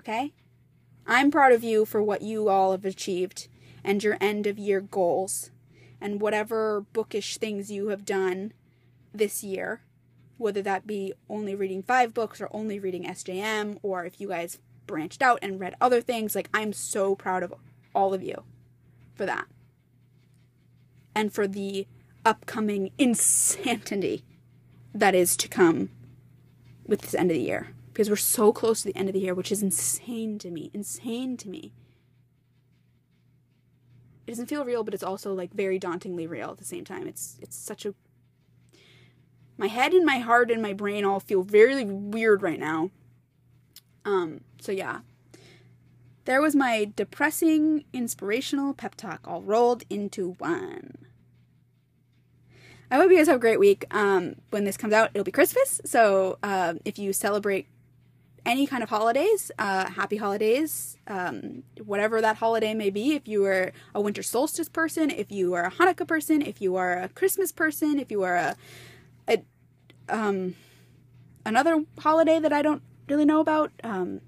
[0.00, 0.32] Okay?
[1.06, 3.48] I'm proud of you for what you all have achieved
[3.84, 5.50] and your end of year goals
[6.00, 8.52] and whatever bookish things you have done
[9.12, 9.82] this year,
[10.38, 14.58] whether that be only reading five books or only reading SJM, or if you guys
[14.86, 16.34] branched out and read other things.
[16.34, 17.54] Like, I'm so proud of
[17.94, 18.44] all of you
[19.14, 19.46] for that.
[21.14, 21.86] And for the
[22.24, 24.24] upcoming insanity
[24.94, 25.90] that is to come
[26.86, 29.20] with this end of the year because we're so close to the end of the
[29.20, 30.70] year, which is insane to me.
[30.74, 31.72] Insane to me.
[34.26, 37.06] It doesn't feel real, but it's also like very dauntingly real at the same time.
[37.06, 37.94] It's it's such a
[39.56, 42.90] my head and my heart and my brain all feel very weird right now.
[44.04, 45.00] Um, so yeah.
[46.26, 51.06] There was my depressing, inspirational pep talk all rolled into one.
[52.90, 53.84] I hope you guys have a great week.
[53.90, 55.80] Um, when this comes out, it'll be Christmas.
[55.84, 57.66] So uh, if you celebrate
[58.44, 63.14] any kind of holidays, uh, happy holidays, um, whatever that holiday may be.
[63.14, 66.76] If you are a winter solstice person, if you are a Hanukkah person, if you
[66.76, 68.56] are a Christmas person, if you are a,
[69.28, 69.42] a
[70.08, 70.54] um,
[71.44, 74.20] another holiday that I don't really know about, um,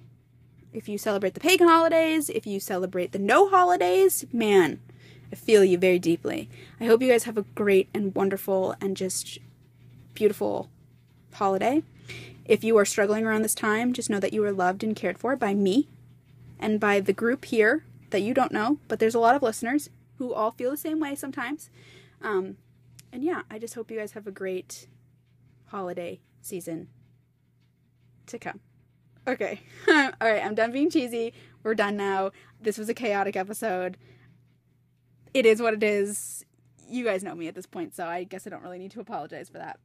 [0.73, 4.81] if you celebrate the pagan holidays, if you celebrate the no holidays, man,
[5.33, 6.49] I feel you very deeply.
[6.81, 9.39] I hope you guys have a great and wonderful and just
[10.15, 10.71] beautiful
[11.35, 11.83] holiday.
[12.45, 15.19] If you are struggling around this time, just know that you are loved and cared
[15.19, 15.89] for by me
[16.59, 19.91] and by the group here that you don't know, but there's a lot of listeners
[20.17, 21.69] who all feel the same way sometimes.
[22.23, 22.57] Um,
[23.13, 24.89] and yeah, I just hope you guys have a great
[25.67, 26.89] holiday season
[28.27, 28.61] to come.
[29.27, 29.61] Okay.
[29.89, 31.35] all right, I'm done being cheesy.
[31.63, 32.33] We're done now.
[32.61, 33.99] This was a chaotic episode
[35.35, 36.45] it is what it is.
[36.89, 39.01] You guys know me at this point, so I guess I don't really need to
[39.01, 39.79] apologize for that.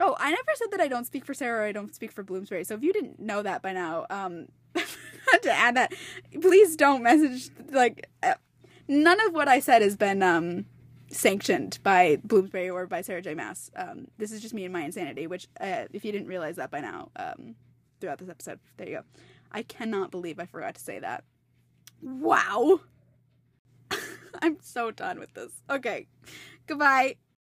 [0.00, 2.22] Oh, I never said that I don't speak for Sarah or I don't speak for
[2.22, 2.64] Bloomsbury.
[2.64, 5.92] So if you didn't know that by now, um, to add that,
[6.40, 8.34] please don't message like uh,
[8.88, 10.66] none of what I said has been um
[11.10, 13.34] sanctioned by Bloomsbury or by Sarah J.
[13.34, 13.70] Maas.
[13.76, 15.26] Um, this is just me and my insanity.
[15.26, 17.54] Which, uh, if you didn't realize that by now, um,
[18.00, 19.02] throughout this episode, there you go.
[19.52, 21.24] I cannot believe I forgot to say that.
[22.02, 22.80] Wow.
[24.44, 25.62] I'm so done with this.
[25.70, 26.06] Okay.
[26.66, 27.16] Goodbye.